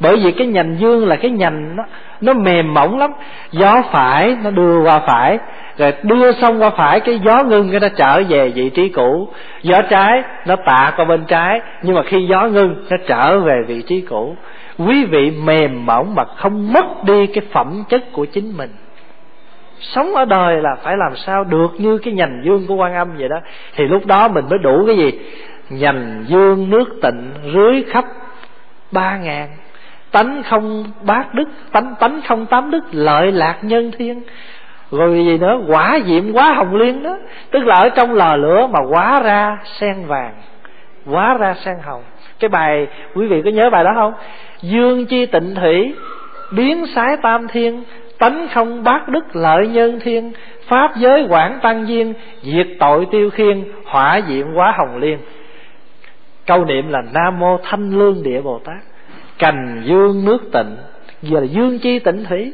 [0.00, 1.84] Bởi vì cái nhành dương là cái nhành nó
[2.20, 3.10] nó mềm mỏng lắm.
[3.50, 5.38] Gió phải, nó đưa qua phải.
[5.78, 9.28] Rồi đưa xong qua phải, cái gió ngưng, cái nó trở về vị trí cũ.
[9.62, 11.60] Gió trái, nó tạ qua bên trái.
[11.82, 14.36] Nhưng mà khi gió ngưng, nó trở về vị trí cũ.
[14.78, 18.70] Quý vị mềm mỏng mà không mất đi cái phẩm chất của chính mình.
[19.80, 23.16] Sống ở đời là phải làm sao được như cái nhành dương của quan âm
[23.16, 23.36] vậy đó.
[23.76, 25.12] Thì lúc đó mình mới đủ cái gì?
[25.72, 28.04] Nhành dương nước tịnh rưới khắp
[28.92, 29.48] ba ngàn.
[30.12, 34.22] Tánh không bát đức, tánh tánh không tám đức, lợi lạc nhân thiên.
[34.90, 35.60] Rồi gì nữa?
[35.68, 37.18] Quả diệm quá hồng liên đó.
[37.50, 40.34] Tức là ở trong lò lửa mà quá ra sen vàng
[41.06, 42.02] quá ra sen hồng.
[42.40, 44.12] Cái bài, quý vị có nhớ bài đó không?
[44.62, 45.94] Dương chi tịnh thủy,
[46.52, 47.84] biến sái tam thiên,
[48.18, 50.32] tánh không bát đức, lợi nhân thiên.
[50.68, 55.18] Pháp giới quảng tăng duyên, diệt tội tiêu khiên, hỏa diệm quá hồng liên
[56.46, 58.78] câu niệm là nam mô thanh lương địa bồ tát.
[59.38, 60.76] Cành dương nước tịnh.
[61.22, 62.52] Giờ là dương chi tịnh thủy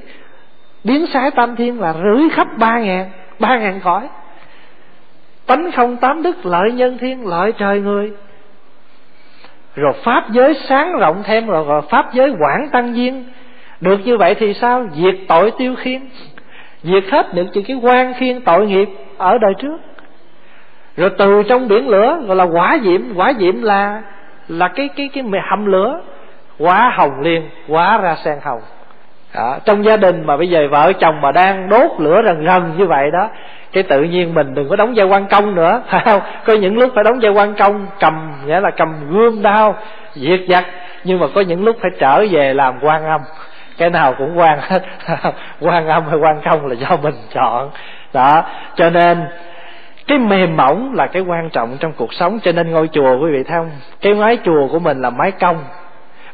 [0.84, 4.08] biến sái tam thiên là rưới khắp ba ngàn ba ngàn cõi.
[5.46, 8.12] Tánh không tám đức lợi nhân thiên lợi trời người.
[9.74, 13.24] Rồi pháp giới sáng rộng thêm rồi, rồi pháp giới quảng tăng duyên
[13.80, 14.86] được như vậy thì sao?
[14.94, 16.02] Diệt tội tiêu khiên.
[16.82, 19.76] Diệt hết được những cái quan khiên tội nghiệp ở đời trước
[20.98, 24.02] rồi từ trong biển lửa, gọi là quả diệm quả diệm là
[24.48, 26.00] là cái cái cái hầm lửa.
[26.58, 28.60] Quá hồng liên quá ra sen hồng.
[29.34, 29.58] Đó.
[29.64, 32.86] trong gia đình mà bây giờ vợ chồng mà đang đốt lửa rần rần như
[32.86, 33.28] vậy đó,
[33.72, 36.20] cái tự nhiên mình đừng có đóng vai quan công nữa, phải không?
[36.44, 39.74] Có những lúc phải đóng vai quan công, cầm, nghĩa là cầm gươm đao,
[40.14, 40.64] diệt giặc.
[41.04, 43.20] Nhưng mà có những lúc phải trở về làm quan âm.
[43.78, 44.82] Cái nào cũng quan hết
[45.60, 47.70] quan âm hay quan công là do mình chọn.
[48.12, 48.42] Đó,
[48.74, 49.24] cho nên
[50.08, 53.30] cái mềm mỏng là cái quan trọng trong cuộc sống cho nên ngôi chùa quý
[53.32, 53.70] vị thấy không?
[54.00, 55.64] Cái mái chùa của mình là mái công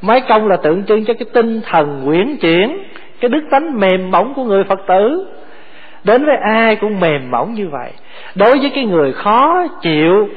[0.06, 2.78] mái công là tượng trưng cho cái tinh thần quyển chuyển
[3.20, 5.26] cái đức tánh mềm mỏng của người phật tử.
[6.04, 7.90] Đến với ai cũng mềm mỏng như vậy.
[8.34, 10.28] Đối với cái người khó chịu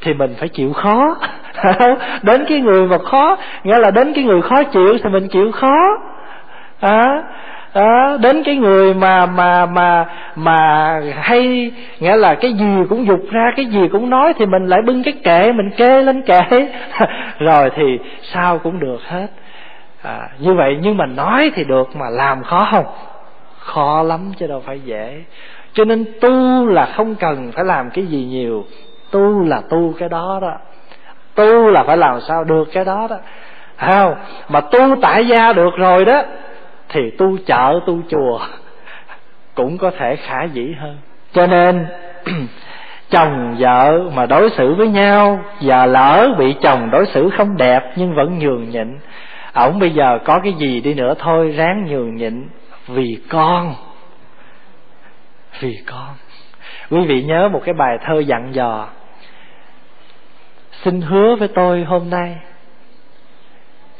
[0.00, 1.16] thì mình phải chịu khó.
[2.22, 5.52] Đến cái người mà khó nghĩa là đến cái người khó chịu thì mình chịu
[5.52, 5.98] khó.
[6.80, 7.22] À,
[7.74, 10.06] đó, đến cái người mà mà mà
[10.36, 14.66] mà hay nghĩa là cái gì cũng dục ra cái gì cũng nói thì mình
[14.66, 16.40] lại bưng cái kệ mình kê lên kệ.
[17.38, 19.26] Rồi thì sao cũng được hết.
[20.02, 22.86] À, như vậy nhưng mà nói thì được mà làm khó không?
[23.58, 25.22] Khó lắm chứ đâu phải dễ.
[25.72, 28.64] Cho nên tu là không cần phải làm cái gì nhiều.
[29.10, 30.52] Tu là tu cái đó đó.
[31.34, 33.16] Tu là phải làm sao được cái đó đó.
[33.76, 34.14] Không?
[34.48, 36.22] Mà tu tại gia được rồi đó
[36.92, 38.40] thì tu chợ, tu chùa
[39.54, 40.98] cũng có thể khả dĩ hơn.
[41.32, 41.86] Cho nên,
[43.10, 47.92] chồng vợ mà đối xử với nhau và lỡ bị chồng đối xử không đẹp
[47.96, 48.98] nhưng vẫn nhường nhịn,
[49.52, 52.48] ổng bây giờ có cái gì đi nữa thôi, ráng nhường nhịn
[52.88, 53.74] vì con.
[55.60, 56.14] Vì con.
[56.90, 58.88] Quý vị nhớ một cái bài thơ dặn dò,
[60.82, 62.36] xin hứa với tôi hôm nay,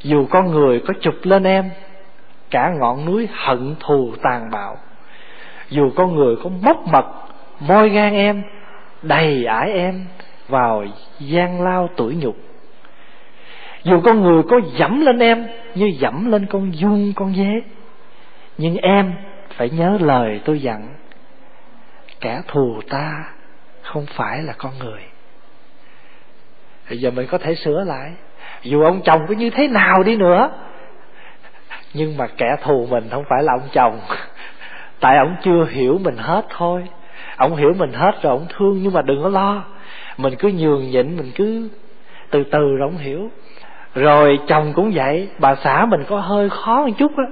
[0.02, 1.70] dù con người có chụp lên em
[2.50, 4.76] cả ngọn núi hận thù tàn bạo.
[5.68, 7.06] Dù con người có móc mật
[7.60, 8.42] moi gan em,
[9.02, 10.06] đầy ải em
[10.48, 10.84] vào
[11.20, 12.36] gian lao tuổi nhục.
[13.82, 17.62] Dù con người có dẫm lên em như dẫm lên con dung con dế,
[18.58, 19.12] nhưng em
[19.56, 20.88] phải nhớ lời tôi dặn,
[22.20, 23.24] kẻ thù ta
[23.82, 25.02] không phải là con người.
[26.88, 28.12] Bây giờ mình có thể sửa lại,
[28.62, 30.50] dù ông chồng có như thế nào đi nữa
[31.94, 34.00] nhưng mà kẻ thù mình không phải là ông chồng.
[35.00, 36.82] Tại ông chưa hiểu mình hết thôi.
[37.36, 39.64] Ông hiểu mình hết rồi ông thương, nhưng mà đừng có lo.
[40.16, 41.68] Mình cứ nhường nhịn, mình cứ
[42.30, 43.30] từ từ rồi ông hiểu.
[43.94, 47.24] Rồi chồng cũng vậy, bà xã mình có hơi khó một chút á.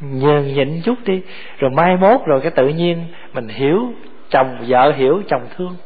[0.00, 1.22] Nhường nhịn chút đi.
[1.58, 3.92] Rồi mai mốt rồi cái tự nhiên mình hiểu,
[4.30, 5.76] chồng vợ hiểu, chồng thương.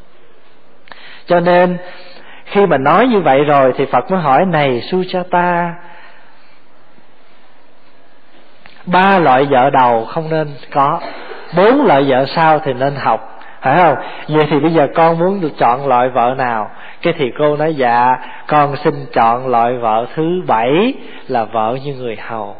[1.26, 1.76] Cho nên
[2.44, 5.72] khi mà nói như vậy rồi thì phật mới hỏi, này sujata
[8.86, 11.00] ba loại vợ đầu không nên có.
[11.56, 13.32] Bốn loại vợ sau thì nên học.
[13.60, 13.96] Phải không?
[14.28, 16.70] Vậy thì bây giờ con muốn được chọn loại vợ nào?
[17.02, 18.16] Cái thì cô nói dạ
[18.46, 20.94] con xin chọn loại vợ thứ bảy
[21.28, 22.56] là vợ như người hầu.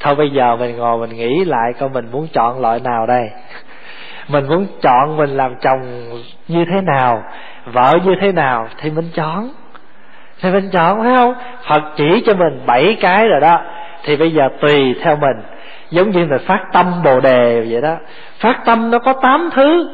[0.00, 3.30] Thôi bây giờ mình ngồi mình nghĩ lại coi mình muốn chọn loại nào đây.
[4.28, 5.80] Mình muốn chọn mình làm chồng
[6.48, 7.22] như thế nào,
[7.66, 9.50] vợ như thế nào thì mình chọn.
[10.42, 11.34] Thì mình chọn, phải không?
[11.68, 13.60] Phật chỉ cho mình bảy cái rồi đó
[14.02, 15.36] thì bây giờ tùy theo mình
[15.90, 17.96] giống như là phát tâm bồ đề vậy đó
[18.38, 19.88] phát tâm nó có tám thứ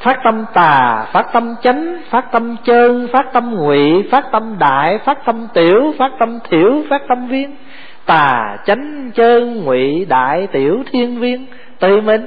[0.00, 4.98] phát tâm tà phát tâm chánh phát tâm chân phát tâm ngụy phát tâm đại
[5.04, 7.56] phát tâm tiểu phát tâm thiểu phát tâm viên
[8.06, 11.46] tà chánh chân ngụy đại tiểu thiên viên
[11.80, 12.26] tùy mình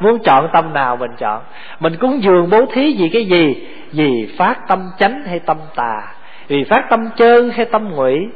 [0.00, 1.42] muốn chọn tâm nào mình chọn
[1.80, 6.02] mình cúng dường bố thí vì cái gì vì phát tâm chánh hay tâm tà
[6.48, 8.28] vì phát tâm chân hay tâm ngụy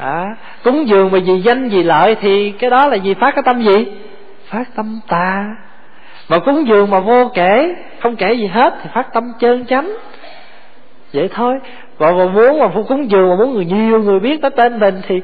[0.00, 3.42] à, cúng dường mà vì danh vì lợi thì cái đó là gì phát cái
[3.42, 3.86] tâm gì?
[4.48, 5.44] Phát tâm tà
[6.28, 9.92] mà cúng dường mà vô kể không kể gì hết thì phát tâm chơn chánh.
[11.12, 11.58] Vậy thôi.
[11.98, 15.00] Còn mà muốn mà cúng dường mà muốn người nhiều người biết tới tên mình
[15.08, 15.20] thì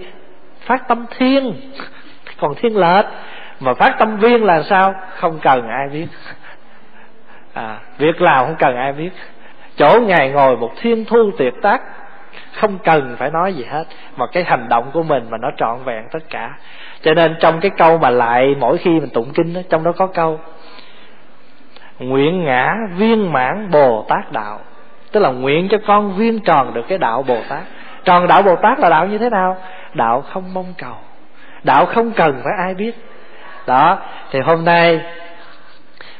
[0.60, 1.54] phát tâm thiên.
[2.40, 3.06] Còn thiên lệch.
[3.60, 4.94] Mà phát tâm viên là sao?
[5.16, 6.06] Không cần ai biết.
[7.54, 9.10] À, việc làm không cần ai biết.
[9.76, 11.82] Chỗ ngài ngồi một thiên thu tuyệt tác
[12.56, 13.84] không cần phải nói gì hết
[14.16, 16.50] mà cái hành động của mình mà nó trọn vẹn tất cả.
[17.00, 19.92] Cho nên trong cái câu mà lại mỗi khi mình tụng kinh đó, trong đó
[19.92, 20.40] có câu
[21.98, 24.60] nguyện ngã viên mãn bồ tát đạo.
[25.12, 27.62] Tức là nguyện cho con viên tròn được cái đạo bồ tát.
[28.04, 29.56] Tròn đạo bồ tát là đạo như thế nào?
[29.94, 30.94] Đạo không mong cầu.
[31.62, 32.92] Đạo không cần phải ai biết.
[33.66, 33.98] Đó
[34.30, 35.00] thì hôm nay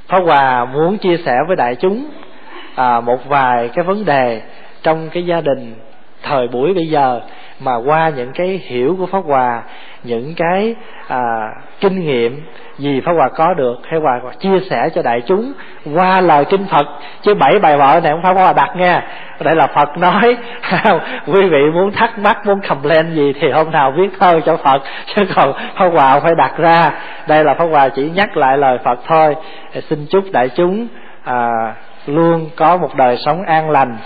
[0.08, 2.10] pháp hòa muốn chia sẻ với đại chúng
[2.74, 4.42] à, một vài cái vấn đề
[4.82, 5.74] trong cái gia đình
[6.28, 7.20] thời buổi bây giờ
[7.60, 9.62] mà qua những cái hiểu của pháp hòa
[10.02, 10.74] những cái
[11.08, 11.50] à,
[11.80, 12.42] kinh nghiệm
[12.78, 15.52] gì pháp hòa có được hay hòa chia sẻ cho đại chúng
[15.94, 16.86] qua lời kinh phật.
[17.22, 19.00] Chứ bảy bài vợ này không phải pháp hòa đặt nghe.
[19.40, 20.36] Đây là phật nói.
[21.26, 24.56] Quý vị muốn thắc mắc muốn cầm lên gì thì hôm nào viết thơ cho
[24.56, 24.82] phật.
[25.14, 26.90] Chứ còn pháp hòa không phải đặt ra.
[27.28, 29.36] Đây là pháp hòa chỉ nhắc lại lời phật thôi.
[29.90, 30.86] Xin chúc đại chúng
[31.24, 31.74] à,
[32.06, 33.96] luôn có một đời sống an lành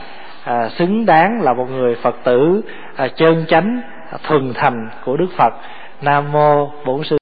[0.51, 2.63] à, xứng đáng là một người phật tử
[2.97, 3.81] à, chân chánh
[4.29, 5.53] thuần thành của đức phật.
[6.03, 7.20] Nam mô bổn sư